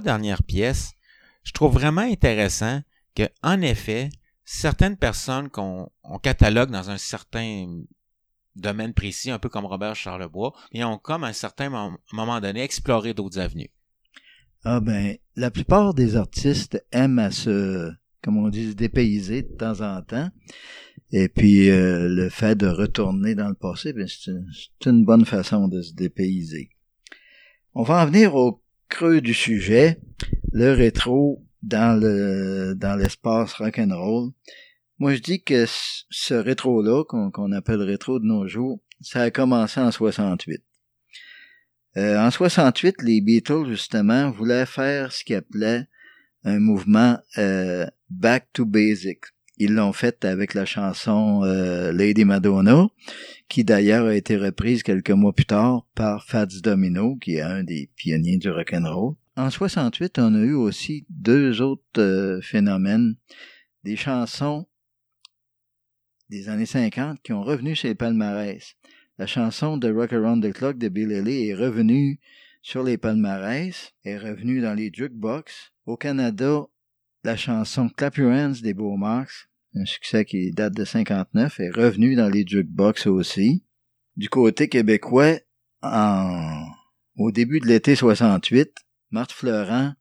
trois 0.00 0.12
dernières 0.12 0.42
pièces, 0.42 0.92
je 1.44 1.52
trouve 1.52 1.74
vraiment 1.74 2.00
intéressant 2.00 2.82
que, 3.14 3.24
en 3.42 3.60
effet, 3.60 4.08
certaines 4.44 4.96
personnes 4.96 5.50
qu'on 5.50 5.90
on 6.04 6.18
catalogue 6.18 6.70
dans 6.70 6.88
un 6.90 6.96
certain 6.96 7.82
domaine 8.56 8.94
précis, 8.94 9.30
un 9.30 9.38
peu 9.38 9.48
comme 9.48 9.66
Robert 9.66 9.94
Charlebois, 9.94 10.54
et 10.72 10.84
ont 10.84 10.98
comme 10.98 11.24
à 11.24 11.28
un 11.28 11.32
certain 11.34 11.68
mom- 11.68 11.98
moment 12.12 12.40
donné 12.40 12.62
exploré 12.62 13.12
d'autres 13.14 13.38
avenues. 13.38 13.70
Ah 14.64 14.80
ben, 14.80 15.16
la 15.36 15.50
plupart 15.50 15.92
des 15.94 16.16
artistes 16.16 16.82
aiment 16.92 17.18
à 17.18 17.30
se, 17.30 17.90
comme 18.22 18.38
on 18.38 18.48
dit, 18.48 18.70
se 18.70 18.76
dépayser 18.76 19.42
de 19.42 19.56
temps 19.56 19.80
en 19.80 20.02
temps. 20.02 20.30
Et 21.12 21.28
puis, 21.28 21.70
euh, 21.70 22.08
le 22.08 22.28
fait 22.30 22.54
de 22.54 22.68
retourner 22.68 23.34
dans 23.34 23.48
le 23.48 23.54
passé, 23.54 23.92
ben, 23.92 24.06
c'est 24.08 24.88
une 24.88 25.04
bonne 25.04 25.24
façon 25.26 25.68
de 25.68 25.82
se 25.82 25.92
dépayser. 25.92 26.70
On 27.74 27.82
va 27.82 28.02
en 28.02 28.06
venir 28.06 28.34
au 28.34 28.62
creux 28.90 29.20
du 29.22 29.32
sujet, 29.32 29.98
le 30.52 30.72
rétro 30.72 31.42
dans 31.62 31.98
le 31.98 32.74
dans 32.74 32.96
l'espace 32.96 33.54
rock'n'roll. 33.54 34.32
Moi, 34.98 35.14
je 35.14 35.20
dis 35.20 35.42
que 35.42 35.64
ce 35.66 36.34
rétro-là, 36.34 37.04
qu'on 37.04 37.52
appelle 37.52 37.80
rétro 37.80 38.18
de 38.18 38.26
nos 38.26 38.46
jours, 38.46 38.80
ça 39.00 39.22
a 39.22 39.30
commencé 39.30 39.80
en 39.80 39.90
68. 39.90 40.62
Euh, 41.96 42.18
en 42.18 42.30
68, 42.30 43.02
les 43.02 43.22
Beatles, 43.22 43.66
justement, 43.66 44.30
voulaient 44.30 44.66
faire 44.66 45.10
ce 45.12 45.24
qu'ils 45.24 45.36
appelaient 45.36 45.86
un 46.44 46.58
mouvement 46.58 47.18
euh, 47.38 47.86
Back 48.10 48.48
to 48.52 48.66
Basic. 48.66 49.20
Ils 49.62 49.74
l'ont 49.74 49.92
fait 49.92 50.24
avec 50.24 50.54
la 50.54 50.64
chanson 50.64 51.42
euh, 51.44 51.92
Lady 51.92 52.24
Madonna, 52.24 52.88
qui 53.46 53.62
d'ailleurs 53.62 54.06
a 54.06 54.14
été 54.14 54.38
reprise 54.38 54.82
quelques 54.82 55.10
mois 55.10 55.34
plus 55.34 55.44
tard 55.44 55.86
par 55.94 56.24
Fats 56.24 56.46
Domino, 56.46 57.16
qui 57.16 57.34
est 57.34 57.42
un 57.42 57.62
des 57.62 57.90
pionniers 57.94 58.38
du 58.38 58.48
rock'n'roll. 58.48 59.16
En 59.36 59.50
68, 59.50 60.18
on 60.18 60.34
a 60.34 60.38
eu 60.38 60.54
aussi 60.54 61.04
deux 61.10 61.60
autres 61.60 61.82
euh, 61.98 62.40
phénomènes, 62.40 63.16
des 63.84 63.96
chansons 63.96 64.66
des 66.30 66.48
années 66.48 66.64
50 66.64 67.20
qui 67.22 67.34
ont 67.34 67.42
revenu 67.42 67.74
chez 67.74 67.88
les 67.88 67.94
palmarès. 67.94 68.76
La 69.18 69.26
chanson 69.26 69.76
de 69.76 69.92
Rock 69.92 70.14
Around 70.14 70.42
the 70.42 70.54
Clock 70.54 70.78
de 70.78 70.88
Bill 70.88 71.12
Haley 71.12 71.48
est 71.48 71.54
revenue 71.54 72.18
sur 72.62 72.82
les 72.82 72.96
palmarès, 72.96 73.92
est 74.06 74.16
revenue 74.16 74.62
dans 74.62 74.72
les 74.72 74.90
jukebox. 74.90 75.74
Au 75.84 75.98
Canada, 75.98 76.62
la 77.24 77.36
chanson 77.36 77.90
Clap 77.90 78.16
Your 78.16 78.32
Hands 78.32 78.62
des 78.62 78.72
Beaux 78.72 78.96
Marx, 78.96 79.49
un 79.74 79.84
succès 79.84 80.24
qui 80.24 80.50
date 80.50 80.74
de 80.74 80.84
59, 80.84 81.60
est 81.60 81.70
revenue 81.70 82.16
dans 82.16 82.28
les 82.28 82.44
jukebox 82.46 83.06
aussi. 83.06 83.64
Du 84.16 84.28
côté 84.28 84.68
québécois, 84.68 85.38
en, 85.82 86.66
au 87.16 87.30
début 87.30 87.60
de 87.60 87.66
l'été 87.66 87.94
68, 87.94 88.70
Marthe 89.10 89.32
Fleurant 89.32 89.92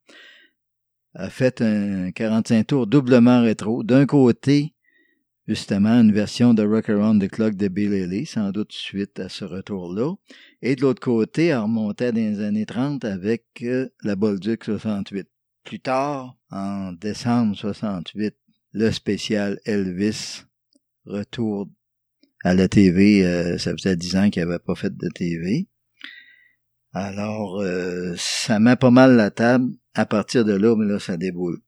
a 1.15 1.29
fait 1.29 1.61
un 1.61 2.11
45 2.11 2.67
tours 2.67 2.87
doublement 2.87 3.41
rétro. 3.41 3.83
D'un 3.83 4.05
côté, 4.05 4.73
justement, 5.47 6.01
une 6.01 6.11
version 6.11 6.53
de 6.53 6.63
Rock 6.63 6.89
Around 6.89 7.23
the 7.23 7.29
Clock 7.29 7.55
de 7.55 7.67
Bill 7.67 7.93
Haley, 7.93 8.25
sans 8.25 8.51
doute 8.51 8.71
suite 8.71 9.19
à 9.19 9.29
ce 9.29 9.45
retour-là. 9.45 10.15
Et 10.61 10.75
de 10.75 10.81
l'autre 10.81 11.01
côté, 11.01 11.47
elle 11.47 11.59
remontait 11.59 12.11
dans 12.11 12.17
les 12.17 12.41
années 12.41 12.65
30 12.65 13.05
avec 13.05 13.45
euh, 13.63 13.89
la 14.03 14.15
Bolduc 14.15 14.63
68. 14.63 15.27
Plus 15.63 15.79
tard, 15.79 16.35
en 16.51 16.93
décembre 16.93 17.55
68, 17.55 18.35
le 18.71 18.91
spécial 18.91 19.59
Elvis, 19.65 20.43
retour 21.05 21.69
à 22.43 22.53
la 22.53 22.67
TV, 22.67 23.25
euh, 23.25 23.57
ça 23.57 23.71
faisait 23.71 23.95
10 23.95 24.15
ans 24.15 24.29
qu'il 24.29 24.43
n'avait 24.43 24.59
pas 24.59 24.75
fait 24.75 24.95
de 24.95 25.09
TV. 25.09 25.67
Alors, 26.93 27.59
euh, 27.61 28.13
ça 28.17 28.59
met 28.59 28.75
pas 28.75 28.91
mal 28.91 29.15
la 29.15 29.31
table. 29.31 29.71
À 29.93 30.05
partir 30.05 30.45
de 30.45 30.53
là, 30.53 30.75
mais 30.75 30.85
là, 30.85 30.99
ça 30.99 31.17
déboule. 31.17 31.59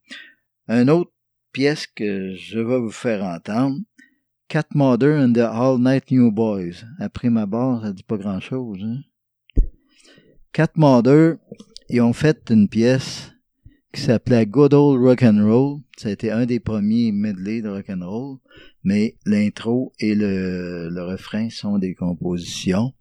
Un 0.67 0.87
autre 0.87 1.11
pièce 1.51 1.87
que 1.87 2.33
je 2.35 2.59
vais 2.59 2.79
vous 2.79 2.91
faire 2.91 3.23
entendre, 3.23 3.77
Cat 4.47 4.67
Mother 4.73 5.17
and 5.17 5.33
the 5.33 5.39
All 5.39 5.79
Night 5.79 6.11
New 6.11 6.31
Boys. 6.31 6.85
Après 6.99 7.29
ma 7.29 7.45
barre, 7.45 7.81
ça 7.83 7.93
dit 7.93 8.03
pas 8.03 8.17
grand 8.17 8.39
chose. 8.39 8.83
Hein? 8.83 9.63
Cat 10.53 10.71
Mother, 10.75 11.37
ils 11.89 12.01
ont 12.01 12.13
fait 12.13 12.49
une 12.49 12.69
pièce 12.69 13.31
qui 13.93 14.01
s'appelait 14.01 14.45
Good 14.45 14.73
Old 14.73 15.01
Rock 15.01 15.23
and 15.23 15.43
Roll. 15.43 15.79
Ça 15.97 16.09
a 16.09 16.11
été 16.11 16.31
un 16.31 16.45
des 16.45 16.59
premiers 16.59 17.11
medley 17.11 17.61
de 17.61 17.69
rock 17.69 17.89
and 17.89 18.05
roll, 18.05 18.37
mais 18.83 19.15
l'intro 19.25 19.91
et 19.99 20.15
le, 20.15 20.89
le 20.89 21.03
refrain 21.03 21.49
sont 21.49 21.77
des 21.77 21.93
compositions. 21.93 22.93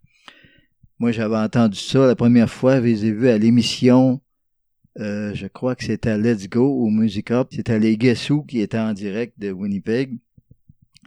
Moi, 0.98 1.12
j'avais 1.12 1.36
entendu 1.36 1.78
ça 1.78 2.06
la 2.06 2.16
première 2.16 2.50
fois, 2.50 2.76
je 2.80 2.86
les 2.86 3.06
ai 3.06 3.12
vus 3.12 3.28
à 3.28 3.38
l'émission, 3.38 4.20
euh, 4.98 5.32
je 5.34 5.46
crois 5.46 5.74
que 5.74 5.84
c'était 5.84 6.10
à 6.10 6.18
Let's 6.18 6.48
Go 6.48 6.66
au 6.66 6.90
Music 6.90 7.30
Up. 7.30 7.48
C'était 7.52 7.78
les 7.78 7.96
Guess 7.96 8.30
Who 8.30 8.42
qui 8.42 8.60
étaient 8.60 8.78
en 8.78 8.92
direct 8.92 9.38
de 9.38 9.50
Winnipeg. 9.52 10.18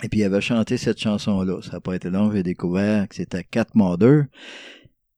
Et 0.01 0.09
puis, 0.09 0.21
il 0.21 0.23
avait 0.23 0.41
chanté 0.41 0.77
cette 0.77 0.99
chanson-là. 0.99 1.61
Ça 1.61 1.73
n'a 1.73 1.79
pas 1.79 1.95
été 1.95 2.09
long, 2.09 2.31
j'ai 2.31 2.43
découvert 2.43 3.07
que 3.07 3.15
c'était 3.15 3.43
Cat 3.43 3.67
Mother. 3.75 4.25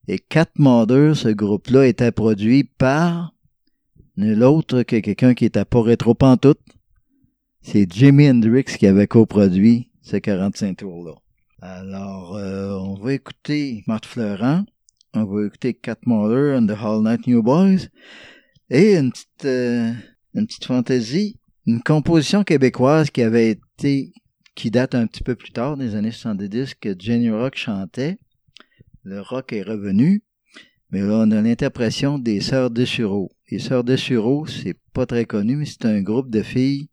Et 0.08 0.18
Cat 0.18 0.50
Mother, 0.56 1.16
ce 1.16 1.28
groupe-là, 1.28 1.86
était 1.86 2.12
produit 2.12 2.64
par 2.64 3.32
nul 4.16 4.42
autre 4.42 4.82
que 4.82 4.96
quelqu'un 4.96 5.34
qui 5.34 5.44
était 5.44 5.64
pas 5.64 5.82
rétro 5.82 6.14
pantoute. 6.14 6.60
C'est 7.60 7.90
Jimi 7.92 8.30
Hendrix 8.30 8.64
qui 8.64 8.86
avait 8.86 9.06
coproduit 9.06 9.90
ce 10.02 10.16
45 10.16 10.78
tours-là. 10.78 11.14
Alors, 11.60 12.36
euh, 12.36 12.74
on 12.78 12.94
va 12.94 13.14
écouter 13.14 13.82
Marthe 13.86 14.06
Fleurant. 14.06 14.64
On 15.14 15.24
va 15.24 15.46
écouter 15.46 15.74
Cat 15.74 15.98
Mother 16.06 16.56
and 16.56 16.66
the 16.66 16.78
All 16.78 17.02
Night 17.02 17.26
New 17.26 17.42
Boys. 17.42 17.88
Et 18.70 18.96
une 18.96 19.10
petite, 19.10 19.44
euh, 19.44 19.92
une 20.34 20.46
petite 20.46 20.64
fantaisie, 20.64 21.38
une 21.66 21.82
composition 21.82 22.44
québécoise 22.44 23.10
qui 23.10 23.22
avait 23.22 23.50
été, 23.50 24.12
qui 24.54 24.70
date 24.70 24.94
un 24.94 25.06
petit 25.06 25.22
peu 25.22 25.34
plus 25.34 25.50
tard, 25.50 25.76
des 25.76 25.94
années 25.94 26.10
70, 26.10 26.74
que 26.74 26.94
Jenny 26.98 27.30
Rock 27.30 27.56
chantait. 27.56 28.18
Le 29.02 29.20
rock 29.20 29.52
est 29.52 29.62
revenu, 29.62 30.22
mais 30.90 31.00
là, 31.00 31.24
on 31.26 31.30
a 31.30 31.40
l'interprétation 31.40 32.18
des 32.18 32.40
Sœurs 32.40 32.70
de 32.70 32.84
Sureau. 32.84 33.30
Les 33.50 33.58
Sœurs 33.60 33.84
Desureaux, 33.84 34.46
c'est 34.46 34.76
pas 34.92 35.06
très 35.06 35.24
connu, 35.24 35.56
mais 35.56 35.66
c'est 35.66 35.84
un 35.86 36.02
groupe 36.02 36.30
de 36.30 36.42
filles 36.42 36.88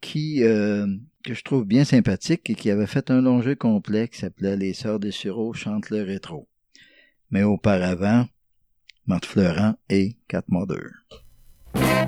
qui 0.00 0.42
euh, 0.44 0.86
que 1.24 1.34
je 1.34 1.42
trouve 1.42 1.64
bien 1.64 1.84
sympathique 1.84 2.48
et 2.50 2.54
qui 2.54 2.70
avait 2.70 2.86
fait 2.86 3.10
un 3.10 3.20
long 3.20 3.42
jeu 3.42 3.54
complet 3.54 4.08
qui 4.08 4.18
s'appelait 4.18 4.56
Les 4.56 4.74
Sœurs 4.74 5.00
Desureaux 5.00 5.52
chantent 5.52 5.90
le 5.90 6.02
rétro. 6.02 6.48
Mais 7.30 7.42
auparavant, 7.42 8.26
Mante 9.06 9.26
Florent 9.26 9.76
et 9.88 10.16
Cat 10.28 10.44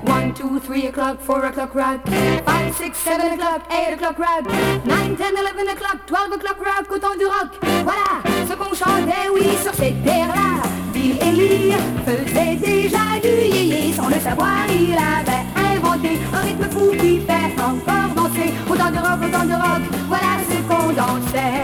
One, 0.01 0.33
two, 0.33 0.59
three 0.59 0.87
o'clock, 0.87 1.19
four 1.21 1.45
o'clock 1.45 1.75
rag. 1.75 2.01
Five, 2.45 2.75
six, 2.75 2.97
seven 2.97 3.33
o'clock, 3.33 3.61
eight 3.71 3.93
o'clock 3.93 4.17
rag. 4.17 4.45
Nine, 4.85 5.15
ten, 5.15 5.37
eleven 5.37 5.67
o'clock, 5.69 6.05
twelve 6.07 6.31
o'clock 6.31 6.59
rag. 6.65 6.85
Autant 6.91 7.15
du 7.17 7.25
rock, 7.25 7.51
voilà 7.83 8.21
ce 8.47 8.53
qu'on 8.53 8.73
chantait, 8.73 9.13
eh 9.25 9.29
oui, 9.29 9.57
sur 9.61 9.73
ces 9.73 9.93
terres-là. 10.03 10.67
Bill 10.93 11.17
et 11.21 11.31
Lire 11.31 11.77
faisaient 12.05 12.55
déjà 12.55 13.19
du 13.21 13.27
yéyé, 13.27 13.93
sans 13.93 14.07
le 14.09 14.19
savoir, 14.19 14.65
il 14.69 14.93
avait 14.93 15.45
inventé 15.75 16.19
un 16.33 16.39
rythme 16.39 16.69
fou 16.71 16.91
qui 16.99 17.19
fait 17.19 17.61
encore 17.61 18.13
danser. 18.15 18.53
Autant 18.69 18.91
de 18.91 18.97
rock, 18.97 19.19
autant 19.27 19.45
de 19.45 19.53
rock, 19.53 19.83
voilà 20.07 20.39
ce 20.49 20.57
qu'on 20.67 20.91
dansait. 20.91 21.63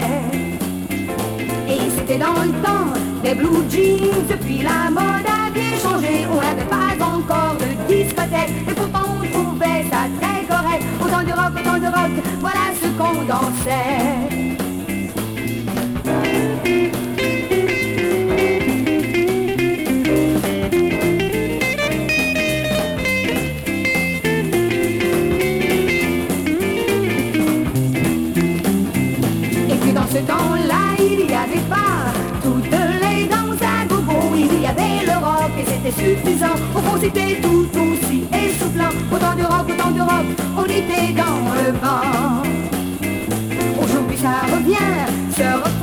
Et 1.68 1.90
c'était 1.96 2.18
dans 2.18 2.42
le 2.42 2.52
temps 2.62 2.92
des 3.22 3.34
blue 3.34 3.68
jeans, 3.68 4.26
depuis 4.28 4.62
la 4.62 4.90
mode 4.90 5.26
a 5.26 5.50
bien 5.52 5.78
changé, 5.82 6.26
on 6.30 6.40
l'avait 6.40 6.68
pas 6.68 6.89
encore 7.20 7.56
de 7.56 7.92
discothèque 7.92 8.50
Et 8.68 8.74
pourtant 8.74 9.06
on 9.20 9.26
trouvait 9.26 9.84
ça 9.90 10.08
très 10.20 10.44
correct. 10.46 10.84
Autant 11.00 11.22
de 11.22 11.32
rock, 11.32 11.52
autant 11.58 11.78
de 11.78 11.86
rock, 11.86 12.24
voilà 12.40 12.60
ce 12.80 12.86
qu'on 12.98 13.22
dansait. 13.24 14.29
suffisant 35.92 36.56
pour 36.72 36.82
conciter 36.82 37.40
tout 37.42 37.68
aussi 37.78 38.24
essoufflant. 38.32 38.90
Autant 39.12 39.34
de 39.34 39.42
rock, 39.42 39.66
autant 39.68 39.90
de 39.90 40.00
rock, 40.00 40.26
on 40.56 40.64
était 40.64 41.12
dans 41.12 41.40
le 41.54 41.72
vent. 41.78 42.42
Aujourd'hui 43.82 44.16
ça 44.16 44.46
revient, 44.54 45.06
se 45.36 45.42
reprend. 45.42 45.79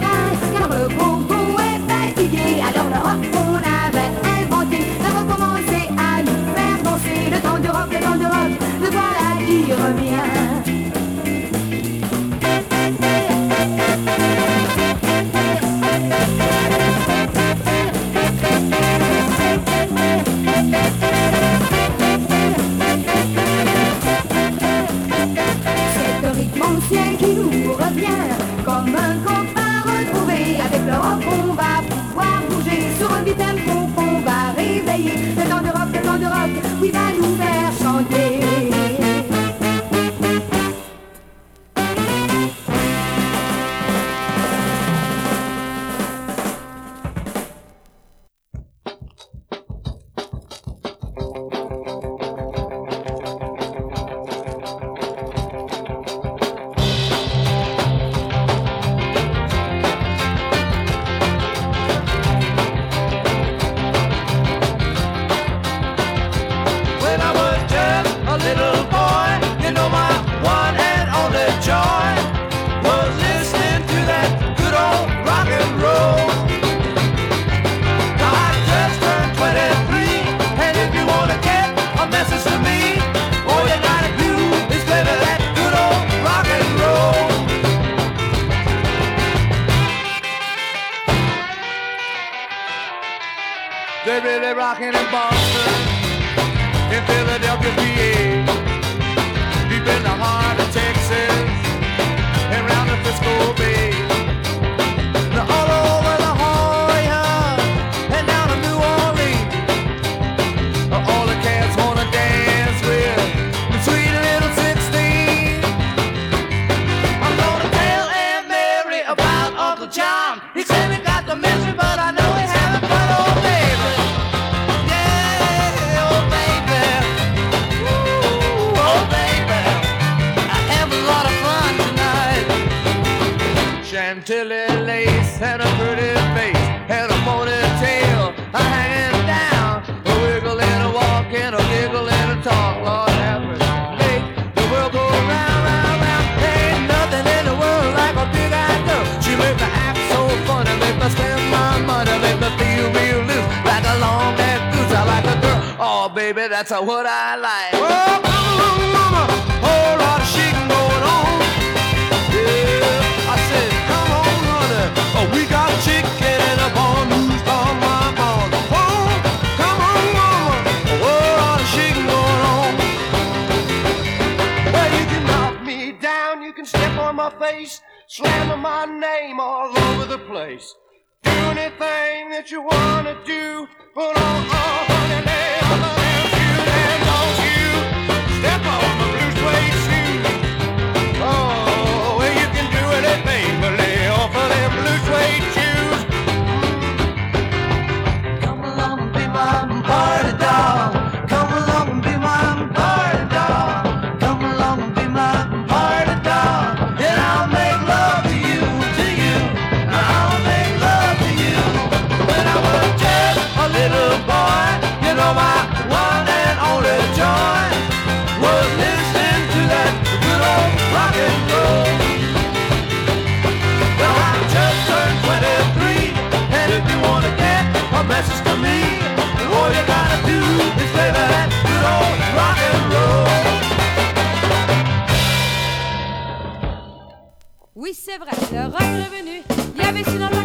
Revenu. 238.26 239.44
Il 239.76 239.82
y 239.82 239.86
avait 239.86 240.04
si 240.04 240.18
longtemps 240.18 240.28
qu'elle 240.28 240.28
n'entendait 240.28 240.37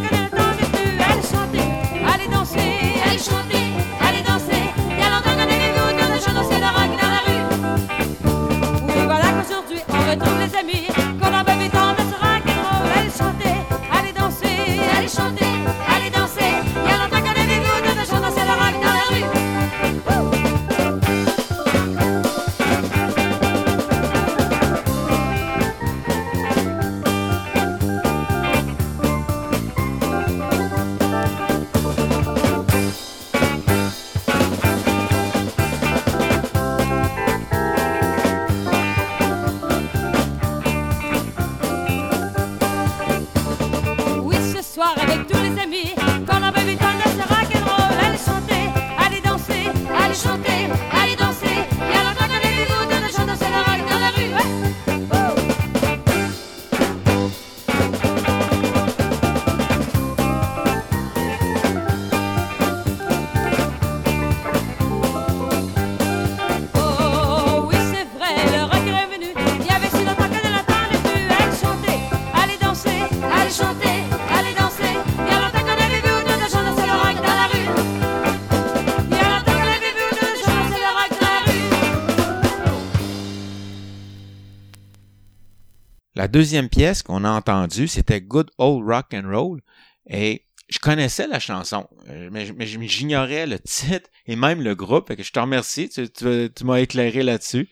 deuxième 86.33 86.69
pièce 86.69 87.03
qu'on 87.03 87.25
a 87.25 87.31
entendue, 87.31 87.87
c'était 87.87 88.21
Good 88.21 88.51
Old 88.59 88.85
Rock 88.85 89.15
and 89.15 89.29
Roll. 89.31 89.61
Et 90.07 90.47
je 90.69 90.79
connaissais 90.79 91.29
la 91.29 91.39
chanson, 91.39 91.87
euh, 92.09 92.31
mais, 92.33 92.67
j'ignorais 92.67 93.47
le 93.47 93.59
titre 93.59 94.09
et 94.27 94.35
même 94.35 94.63
le 94.63 94.75
groupe. 94.75 95.13
Je 95.17 95.31
te 95.31 95.39
remercie, 95.39 95.91
tu 95.91 96.65
m'as 96.65 96.81
éclairé 96.81 97.23
là-dessus. 97.23 97.69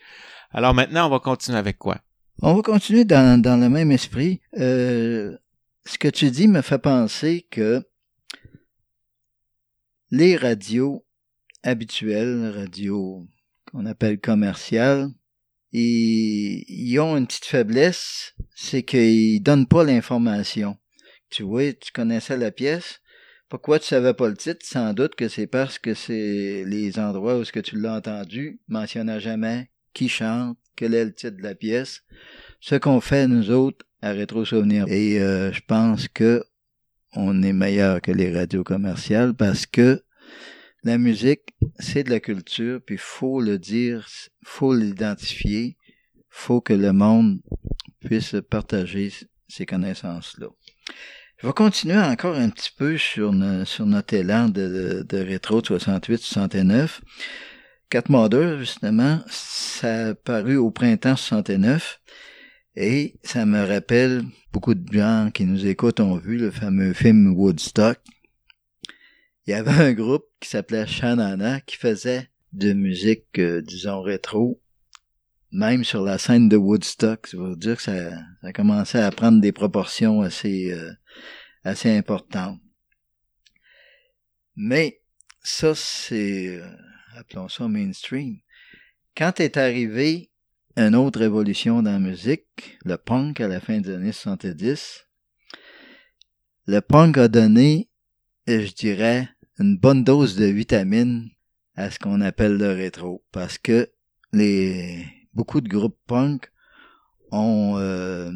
Alors 0.51 0.73
maintenant, 0.73 1.07
on 1.07 1.09
va 1.09 1.19
continuer 1.19 1.57
avec 1.57 1.77
quoi? 1.77 1.99
On 2.41 2.53
va 2.53 2.61
continuer 2.61 3.03
dans, 3.03 3.41
dans 3.41 3.59
le 3.59 3.69
même 3.69 3.91
esprit. 3.91 4.41
Euh, 4.57 5.35
ce 5.85 5.97
que 5.97 6.07
tu 6.07 6.29
dis 6.29 6.47
me 6.47 6.61
fait 6.61 6.79
penser 6.79 7.47
que 7.49 7.83
les 10.11 10.35
radios 10.35 11.05
habituelles, 11.63 12.53
radios 12.55 13.27
qu'on 13.71 13.85
appelle 13.85 14.19
commerciales, 14.19 15.09
ils, 15.71 16.63
ils 16.67 16.99
ont 16.99 17.17
une 17.17 17.27
petite 17.27 17.45
faiblesse, 17.45 18.33
c'est 18.55 18.83
qu'ils 18.83 19.41
donnent 19.41 19.67
pas 19.67 19.83
l'information. 19.83 20.77
Tu 21.29 21.43
vois, 21.43 21.73
tu 21.73 21.91
connaissais 21.91 22.37
la 22.37 22.51
pièce. 22.51 22.99
Pourquoi 23.49 23.79
tu 23.79 23.87
savais 23.87 24.13
pas 24.13 24.29
le 24.29 24.37
titre? 24.37 24.65
Sans 24.65 24.93
doute 24.93 25.15
que 25.15 25.27
c'est 25.27 25.47
parce 25.47 25.77
que 25.77 25.93
c'est 25.93 26.63
les 26.65 26.99
endroits 26.99 27.37
où 27.37 27.43
ce 27.43 27.51
que 27.51 27.59
tu 27.59 27.79
l'as 27.79 27.95
entendu 27.95 28.61
mentionnent 28.67 29.19
jamais 29.19 29.69
qui 29.93 30.07
chante, 30.07 30.57
quel 30.75 30.93
est 30.93 31.05
le 31.05 31.13
titre 31.13 31.37
de 31.37 31.43
la 31.43 31.55
pièce. 31.55 32.03
Ce 32.59 32.75
qu'on 32.75 33.01
fait, 33.01 33.27
nous 33.27 33.51
autres, 33.51 33.85
à 34.01 34.11
Rétro 34.11 34.45
Souvenir. 34.45 34.85
Et 34.87 35.19
euh, 35.19 35.51
je 35.51 35.61
pense 35.67 36.07
que 36.07 36.43
on 37.13 37.43
est 37.43 37.53
meilleur 37.53 38.01
que 38.01 38.11
les 38.11 38.33
radios 38.33 38.63
commerciales 38.63 39.33
parce 39.33 39.65
que 39.65 40.01
la 40.83 40.97
musique, 40.97 41.53
c'est 41.79 42.03
de 42.03 42.09
la 42.09 42.19
culture, 42.19 42.79
puis 42.85 42.97
faut 42.97 43.41
le 43.41 43.59
dire, 43.59 44.07
faut 44.43 44.73
l'identifier, 44.75 45.77
faut 46.29 46.61
que 46.61 46.73
le 46.73 46.91
monde 46.93 47.39
puisse 47.99 48.35
partager 48.49 49.11
ces 49.47 49.65
connaissances-là. 49.65 50.47
Je 51.37 51.47
vais 51.47 51.53
continuer 51.53 51.97
encore 51.97 52.35
un 52.35 52.49
petit 52.49 52.71
peu 52.75 52.97
sur, 52.97 53.31
no- 53.33 53.65
sur 53.65 53.85
notre 53.85 54.13
élan 54.13 54.47
de, 54.49 54.67
de, 54.67 55.03
de 55.03 55.17
rétro 55.23 55.61
68-69. 55.61 56.99
Cat 57.89 58.03
Mother, 58.09 58.59
justement, 58.59 59.21
ça 59.27 60.09
a 60.09 60.15
paru 60.15 60.55
au 60.57 60.71
printemps 60.71 61.15
69 61.15 61.99
et 62.75 63.15
ça 63.23 63.45
me 63.45 63.65
rappelle 63.65 64.23
beaucoup 64.53 64.73
de 64.75 64.93
gens 64.93 65.29
qui 65.33 65.45
nous 65.45 65.65
écoutent 65.65 65.99
ont 65.99 66.15
vu 66.15 66.37
le 66.37 66.51
fameux 66.51 66.93
film 66.93 67.33
Woodstock. 67.35 67.99
Il 69.47 69.51
y 69.51 69.53
avait 69.53 69.71
un 69.71 69.93
groupe 69.93 70.25
qui 70.39 70.49
s'appelait 70.49 70.85
Shanana 70.85 71.61
qui 71.61 71.75
faisait 71.75 72.29
de 72.53 72.73
musique, 72.73 73.39
euh, 73.39 73.61
disons, 73.61 74.01
rétro, 74.01 74.61
même 75.51 75.83
sur 75.83 76.03
la 76.03 76.17
scène 76.17 76.47
de 76.47 76.57
Woodstock. 76.57 77.27
Ça 77.27 77.37
veut 77.37 77.55
dire 77.55 77.77
que 77.77 77.81
ça, 77.81 78.11
ça 78.41 78.53
commençait 78.53 79.01
à 79.01 79.11
prendre 79.11 79.41
des 79.41 79.51
proportions 79.51 80.21
assez, 80.21 80.71
euh, 80.71 80.91
assez 81.63 81.89
importantes. 81.89 82.59
Mais 84.55 85.01
ça, 85.43 85.73
c'est, 85.75 86.57
euh, 86.57 86.67
appelons 87.17 87.49
ça 87.49 87.67
mainstream. 87.67 88.37
Quand 89.17 89.39
est 89.39 89.57
arrivé 89.57 90.31
une 90.77 90.95
autre 90.95 91.19
révolution 91.19 91.81
dans 91.81 91.91
la 91.91 91.99
musique, 91.99 92.77
le 92.85 92.97
punk 92.97 93.41
à 93.41 93.47
la 93.47 93.59
fin 93.59 93.79
des 93.81 93.93
années 93.93 94.11
70, 94.11 95.07
le 96.67 96.79
punk 96.79 97.17
a 97.17 97.27
donné, 97.27 97.90
je 98.47 98.73
dirais, 98.73 99.29
une 99.59 99.77
bonne 99.77 100.03
dose 100.03 100.35
de 100.35 100.45
vitamines 100.45 101.29
à 101.75 101.91
ce 101.91 101.99
qu'on 101.99 102.21
appelle 102.21 102.57
le 102.57 102.71
rétro. 102.71 103.23
Parce 103.31 103.57
que 103.57 103.89
les, 104.33 105.05
beaucoup 105.33 105.61
de 105.61 105.69
groupes 105.69 105.99
punk 106.07 106.51
ont, 107.31 107.77
euh, 107.77 108.31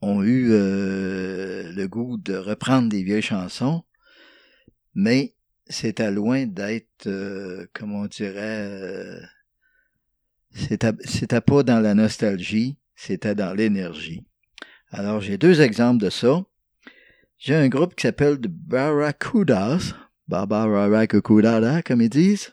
ont 0.00 0.22
eu 0.22 0.50
euh, 0.52 1.72
le 1.72 1.88
goût 1.88 2.16
de 2.16 2.34
reprendre 2.34 2.88
des 2.88 3.02
vieilles 3.02 3.22
chansons, 3.22 3.84
mais 4.94 5.34
c'était 5.68 6.10
loin 6.10 6.46
d'être, 6.46 7.06
euh, 7.06 7.66
comment 7.72 8.00
on 8.00 8.06
dirait, 8.06 8.68
euh, 8.70 9.20
c'était 10.52 11.40
pas 11.40 11.62
dans 11.62 11.80
la 11.80 11.94
nostalgie, 11.94 12.76
c'était 12.94 13.34
dans 13.34 13.54
l'énergie. 13.54 14.24
Alors, 14.90 15.20
j'ai 15.20 15.38
deux 15.38 15.62
exemples 15.62 16.02
de 16.04 16.10
ça. 16.10 16.44
J'ai 17.44 17.56
un 17.56 17.68
groupe 17.68 17.96
qui 17.96 18.02
s'appelle 18.06 18.38
The 18.40 18.46
Barracudas, 18.46 19.94
comme 21.84 22.00
ils 22.00 22.08
disent. 22.08 22.52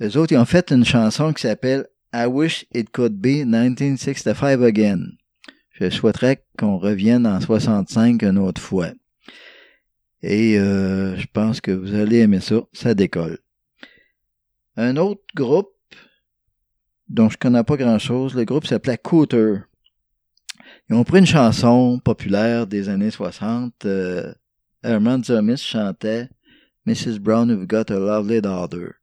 Les 0.00 0.16
autres, 0.16 0.32
ils 0.32 0.38
ont 0.38 0.44
fait 0.44 0.72
une 0.72 0.84
chanson 0.84 1.32
qui 1.32 1.42
s'appelle 1.42 1.86
I 2.12 2.24
Wish 2.26 2.66
It 2.74 2.90
Could 2.90 3.12
Be 3.12 3.46
1965 3.46 4.60
Again. 4.60 5.12
Je 5.70 5.88
souhaiterais 5.88 6.44
qu'on 6.58 6.78
revienne 6.78 7.28
en 7.28 7.40
65 7.40 8.20
une 8.22 8.38
autre 8.38 8.60
fois. 8.60 8.88
Et 10.20 10.58
euh, 10.58 11.16
je 11.16 11.28
pense 11.32 11.60
que 11.60 11.70
vous 11.70 11.94
allez 11.94 12.18
aimer 12.18 12.40
ça, 12.40 12.62
ça 12.72 12.94
décolle. 12.94 13.38
Un 14.76 14.96
autre 14.96 15.22
groupe 15.36 15.76
dont 17.08 17.28
je 17.28 17.38
connais 17.38 17.62
pas 17.62 17.76
grand-chose, 17.76 18.34
le 18.34 18.44
groupe 18.44 18.66
s'appelait 18.66 18.98
Cooter. 18.98 19.58
Ils 20.90 20.96
ont 20.96 21.04
pris 21.04 21.18
une 21.18 21.26
chanson 21.26 22.00
populaire 22.02 22.66
des 22.66 22.88
années 22.88 23.10
60. 23.10 23.84
Euh, 23.84 24.32
Herman 24.82 25.22
Zemis 25.22 25.58
chantait 25.58 26.30
Mrs. 26.86 27.18
Brown, 27.18 27.50
you've 27.50 27.66
got 27.66 27.90
a 27.90 27.98
lovely 27.98 28.40
daughter. 28.40 28.94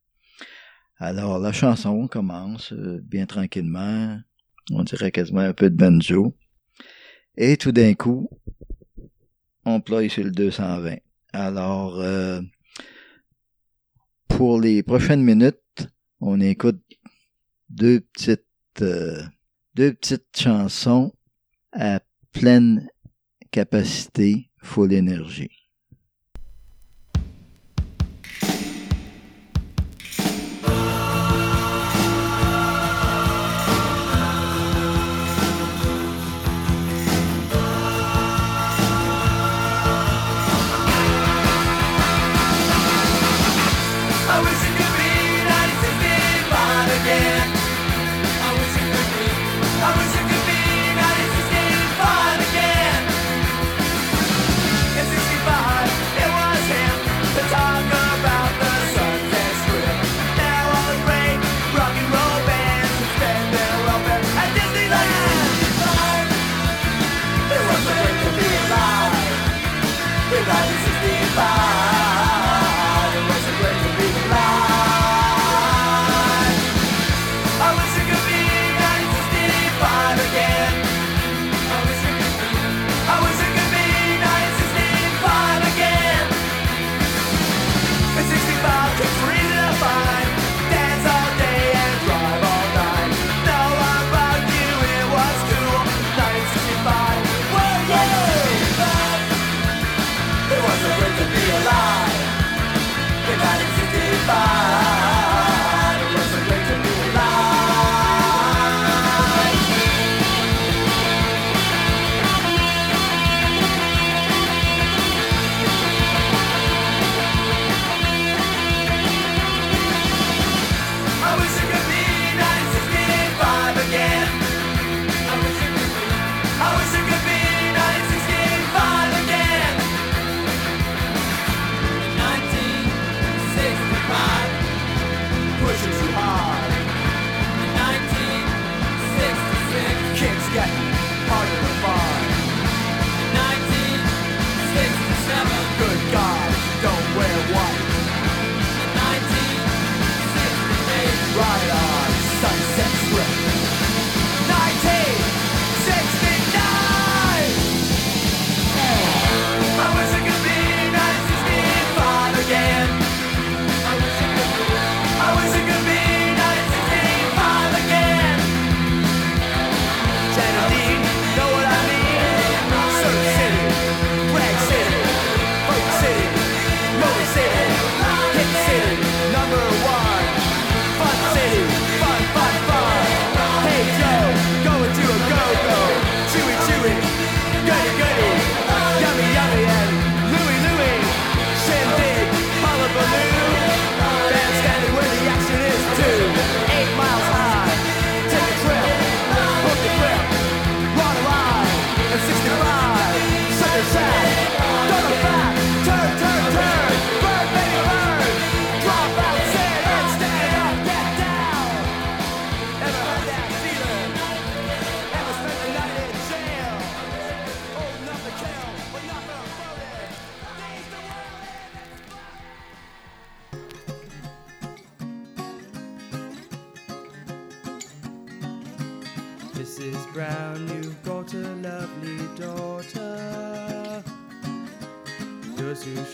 Alors, 0.97 1.37
la 1.37 1.51
chanson 1.51 2.07
commence 2.07 2.73
euh, 2.73 2.99
bien 3.03 3.27
tranquillement. 3.27 4.19
On 4.71 4.83
dirait 4.83 5.11
quasiment 5.11 5.41
un 5.41 5.53
peu 5.53 5.69
de 5.69 5.75
banjo. 5.75 6.35
Et 7.37 7.57
tout 7.57 7.71
d'un 7.71 7.93
coup, 7.93 8.29
on 9.63 9.79
ploie 9.79 10.09
sur 10.09 10.23
le 10.23 10.31
220. 10.31 10.95
Alors, 11.33 11.99
euh, 11.99 12.41
pour 14.27 14.59
les 14.59 14.81
prochaines 14.81 15.21
minutes, 15.21 15.87
on 16.19 16.41
écoute 16.41 16.81
deux 17.69 17.99
petites, 17.99 18.41
euh, 18.81 19.21
deux 19.75 19.93
petites 19.93 20.35
chansons 20.35 21.14
à 21.75 21.99
pleine 22.31 22.87
capacité, 23.51 24.49
full 24.57 24.93
énergie. 24.93 25.64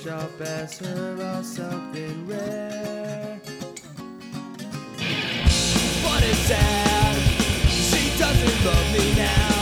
shop 0.03 0.41
as 0.41 0.79
her 0.79 1.15
of 1.21 1.45
something 1.45 2.25
rare. 2.25 3.39
But 6.03 6.23
it's 6.23 6.39
sad, 6.39 7.17
she 7.69 8.17
doesn't 8.17 8.65
love 8.65 8.93
me 8.97 9.15
now. 9.15 9.60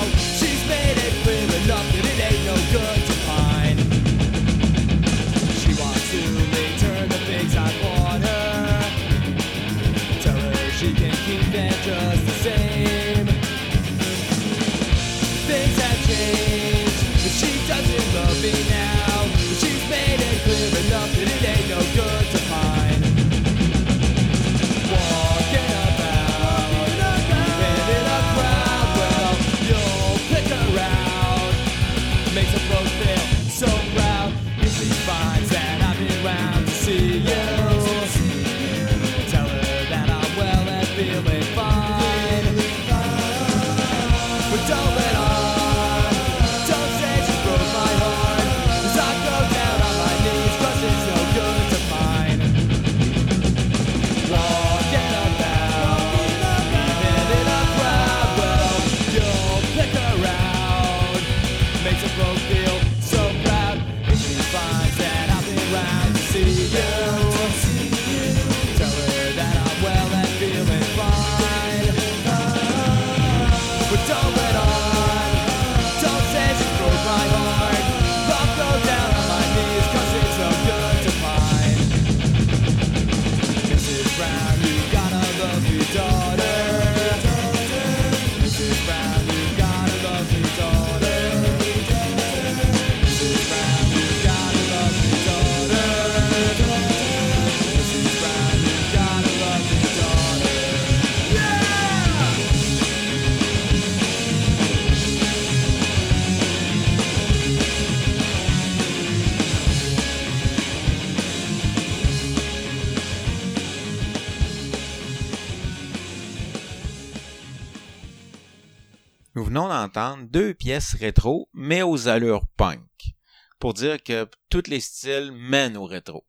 entendre 119.90 120.28
deux 120.30 120.54
pièces 120.54 120.94
rétro, 120.94 121.50
mais 121.54 121.82
aux 121.82 122.08
allures 122.08 122.46
punk, 122.58 123.16
pour 123.60 123.74
dire 123.74 124.02
que 124.04 124.28
tous 124.50 124.68
les 124.68 124.80
styles 124.80 125.32
mènent 125.32 125.78
au 125.78 125.86
rétro. 125.86 126.26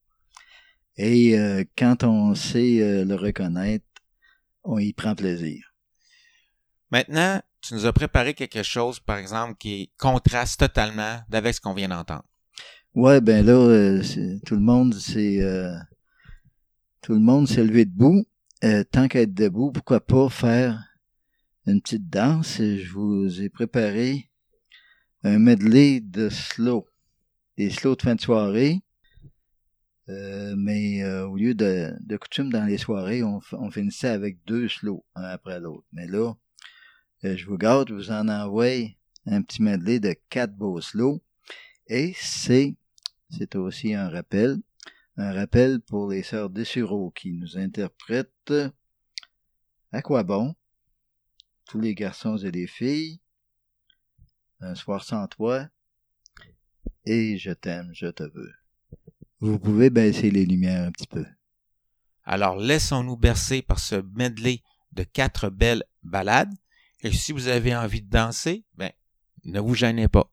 Et 0.97 1.39
euh, 1.39 1.65
quand 1.77 2.05
on 2.05 2.35
sait 2.35 2.81
euh, 2.81 3.05
le 3.05 3.15
reconnaître, 3.15 3.85
on 4.65 4.79
y 4.79 4.93
prend 4.95 5.15
plaisir. 5.15 5.75
Maintenant, 6.91 7.41
tu 7.61 7.75
nous 7.75 7.85
as 7.85 7.93
préparé 7.93 8.33
quelque 8.35 8.63
chose, 8.63 8.99
par 8.99 9.19
exemple, 9.19 9.57
qui 9.59 9.93
contraste 9.99 10.61
totalement 10.61 11.21
avec 11.31 11.55
ce 11.55 11.61
qu'on 11.61 11.75
vient 11.75 11.89
d'entendre. 11.89 12.25
Ouais, 12.95 13.21
ben 13.21 13.45
là, 13.45 13.53
euh, 13.53 14.03
tout 14.47 14.55
le 14.55 14.61
monde 14.61 14.95
s'est 14.95 15.41
tout 17.03 17.13
le 17.13 17.21
monde 17.21 17.47
s'est 17.47 17.65
levé 17.65 17.85
debout. 17.85 18.25
tant 18.91 19.09
qu'être 19.09 19.33
debout, 19.33 19.71
pourquoi 19.71 20.01
pas 20.01 20.29
faire 20.29 20.90
une 21.71 21.81
petite 21.81 22.11
danse? 22.11 22.57
Je 22.59 22.91
vous 22.93 23.41
ai 23.41 23.49
préparé 23.49 24.29
un 25.23 25.39
medley 25.39 26.01
de 26.01 26.29
slow. 26.29 26.87
Des 27.57 27.71
slows 27.71 27.95
de 27.95 28.03
fin 28.03 28.15
de 28.17 28.21
soirée. 28.21 28.81
Euh, 30.09 30.55
mais 30.57 31.03
euh, 31.05 31.29
au 31.29 31.37
lieu 31.37 31.55
de, 31.55 31.95
de 32.01 32.17
coutume 32.17 32.51
dans 32.51 32.65
les 32.65 32.79
soirées, 32.79 33.23
on 33.23 33.71
finissait 33.71 34.09
avec 34.09 34.39
deux 34.47 34.69
slows, 34.69 35.05
un 35.15 35.23
après 35.23 35.61
l'autre. 35.61 35.87
Mais 35.93 36.09
là, 36.09 36.35
euh, 37.25 37.37
je 37.37 37.47
vous 37.47 37.57
garde, 37.57 37.89
je 37.91 37.95
vous 37.95 38.11
en 38.11 38.29
envoie 38.29 38.89
un 39.27 39.43
petit 39.43 39.63
medley 39.63 40.01
de 40.01 40.17
quatre 40.29 40.55
beaux 40.55 40.81
slows. 40.81 41.23
Et 41.87 42.13
c'est, 42.17 42.75
c'est 43.31 43.55
aussi 43.55 43.95
un 43.95 44.09
rappel, 44.09 44.57
un 45.17 45.33
rappel 45.33 45.81
pour 45.81 46.11
les 46.11 46.25
sœurs 46.25 46.51
Dessureau 46.51 47.13
qui 47.13 47.33
nous 47.33 47.57
interprètent 47.57 48.53
À 49.93 50.03
quoi 50.03 50.25
bon? 50.25 50.55
Tous 51.71 51.79
les 51.79 51.95
garçons 51.95 52.37
et 52.37 52.51
les 52.51 52.67
filles, 52.67 53.21
Un 54.59 54.75
soir 54.75 55.05
sans 55.05 55.29
toi, 55.29 55.69
et 57.05 57.39
Je 57.39 57.53
t'aime, 57.53 57.93
je 57.95 58.09
te 58.09 58.25
veux. 58.25 58.53
Vous 59.39 59.57
pouvez 59.61 59.89
baisser 59.89 60.33
les 60.33 60.45
lumières 60.45 60.89
un 60.89 60.91
petit 60.91 61.07
peu. 61.07 61.25
Alors 62.25 62.57
laissons-nous 62.57 63.17
bercer 63.17 63.63
par 63.63 63.79
ce 63.79 63.95
medley 64.17 64.65
de 64.91 65.05
quatre 65.05 65.49
belles 65.49 65.85
ballades. 66.03 66.53
Et 67.03 67.13
si 67.13 67.31
vous 67.31 67.47
avez 67.47 67.77
envie 67.77 68.03
de 68.03 68.11
danser, 68.11 68.65
ben, 68.75 68.91
ne 69.45 69.61
vous 69.61 69.77
gênez 69.77 70.09
pas. 70.09 70.29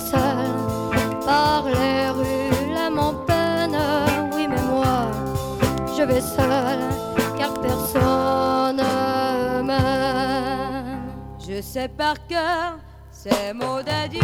Seul 0.00 0.50
par 1.24 1.64
les 1.66 2.10
rues 2.10 2.72
l'âme 2.74 2.98
en 2.98 3.14
peine 3.14 3.78
oui 4.34 4.46
mais 4.48 4.62
moi 4.62 5.10
je 5.96 6.02
vais 6.02 6.20
seul 6.20 6.80
car 7.38 7.52
personne 7.60 8.82
m'aime 9.64 11.00
je 11.38 11.60
sais 11.60 11.88
par 11.88 12.14
cœur 12.26 12.78
ces 13.10 13.52
mots 13.52 13.82
d'adieu 13.82 14.20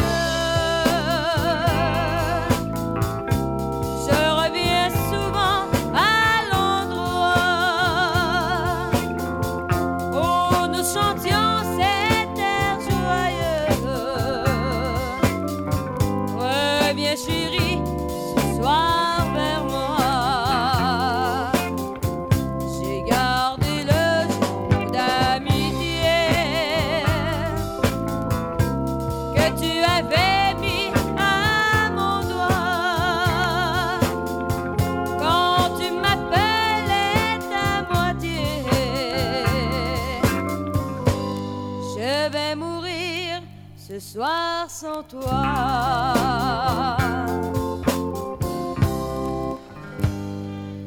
sans 44.68 45.02
toi. 45.02 46.96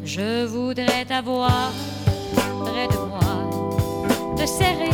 Je 0.04 0.46
voudrais 0.46 1.06
t'avoir 1.06 1.72
près 2.66 2.88
de 2.88 2.98
moi, 3.08 4.36
te 4.36 4.46
serrer 4.46 4.90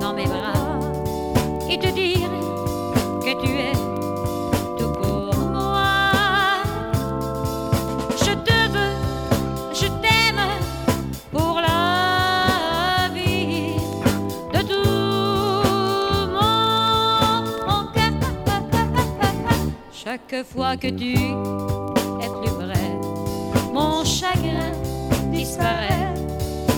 dans 0.00 0.12
mes 0.12 0.26
bras 0.26 0.80
et 1.70 1.78
te 1.78 1.88
dire 1.88 2.30
Chaque 20.10 20.42
fois 20.44 20.76
que 20.76 20.88
tu 20.88 21.12
es 21.12 22.28
plus 22.40 22.50
près, 22.58 22.90
mon 23.72 24.04
chagrin 24.04 24.72
disparaît, 25.30 26.12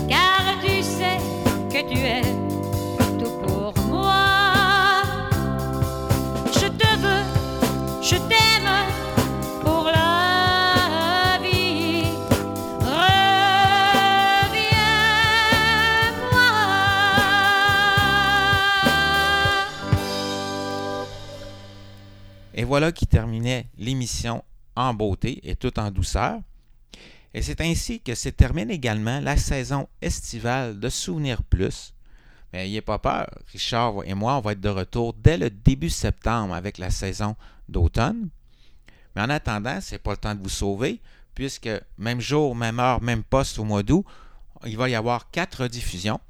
car 0.07 0.43
tu 0.63 0.83
sais 0.83 1.19
que 1.71 1.81
tu 1.91 1.97
es 1.97 2.21
tout 3.19 3.33
pour 3.47 3.73
moi. 3.89 5.03
Je 6.53 6.67
te 6.67 6.89
veux, 6.99 7.25
je 8.03 8.17
t'aime 8.17 8.71
pour 9.63 9.85
la 9.87 11.39
vie. 11.43 12.05
Reviens-moi. 12.81 13.23
Et 22.55 22.65
voilà 22.65 22.93
qui 22.93 23.07
l'émission 23.79 24.45
en 24.77 24.95
beauté 24.95 25.41
et 25.43 25.57
tout 25.57 25.79
en 25.79 25.91
douceur. 25.91 26.41
Et 27.35 27.43
c'est 27.43 27.61
ainsi 27.61 28.01
que 28.01 28.15
se 28.15 28.29
termine 28.29 28.71
également 28.71 29.21
la 29.21 29.37
saison 29.37 29.89
estivale 30.01 30.79
de 30.79 30.89
Souvenir 30.89 31.43
Plus. 31.43 31.95
Mais 32.53 32.65
n'ayez 32.65 32.83
pas 32.83 32.99
peur, 32.99 33.27
Richard 33.53 34.05
et 34.05 34.15
moi, 34.15 34.37
on 34.37 34.41
va 34.41 34.53
être 34.53 34.61
de 34.61 34.69
retour 34.69 35.15
dès 35.15 35.39
le 35.39 35.49
début 35.49 35.89
septembre 35.89 36.55
avec 36.55 36.77
la 36.77 36.91
saison 36.91 37.35
d'automne. 37.69 38.29
Mais 39.15 39.23
en 39.23 39.31
attendant, 39.31 39.79
c'est 39.81 39.99
pas 39.99 40.11
le 40.13 40.17
temps 40.19 40.35
de 40.35 40.43
vous 40.43 40.49
sauver. 40.51 41.01
puisque 41.35 41.71
même 41.99 42.21
jour, 42.21 42.55
même 42.55 42.79
heure, 42.79 43.03
même 43.03 43.23
poste 43.23 43.59
au 43.59 43.65
mois 43.65 43.83
d'août, 43.83 44.05
il 44.67 44.77
va 44.77 44.89
y 44.89 44.95
avoir 44.95 45.31
quatre 45.31 45.67
diffusions. 45.67 46.21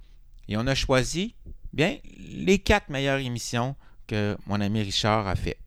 Et 0.48 0.56
on 0.56 0.66
a 0.66 0.74
choisi, 0.74 1.34
bien, 1.72 1.98
les 2.18 2.58
quatre 2.58 2.88
meilleures 2.88 3.18
émissions 3.18 3.76
que 4.06 4.36
mon 4.46 4.60
ami 4.60 4.82
Richard 4.82 5.26
a 5.26 5.36
fait. 5.36 5.58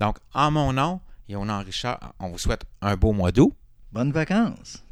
Donc, 0.00 0.16
en 0.34 0.50
mon 0.50 0.72
nom 0.72 1.00
et 1.28 1.36
Richard, 1.36 2.14
on 2.18 2.30
vous 2.30 2.38
souhaite 2.38 2.64
un 2.80 2.96
beau 2.96 3.12
mois 3.12 3.30
d'août. 3.30 3.54
Bonnes 3.92 4.12
vacances. 4.12 4.82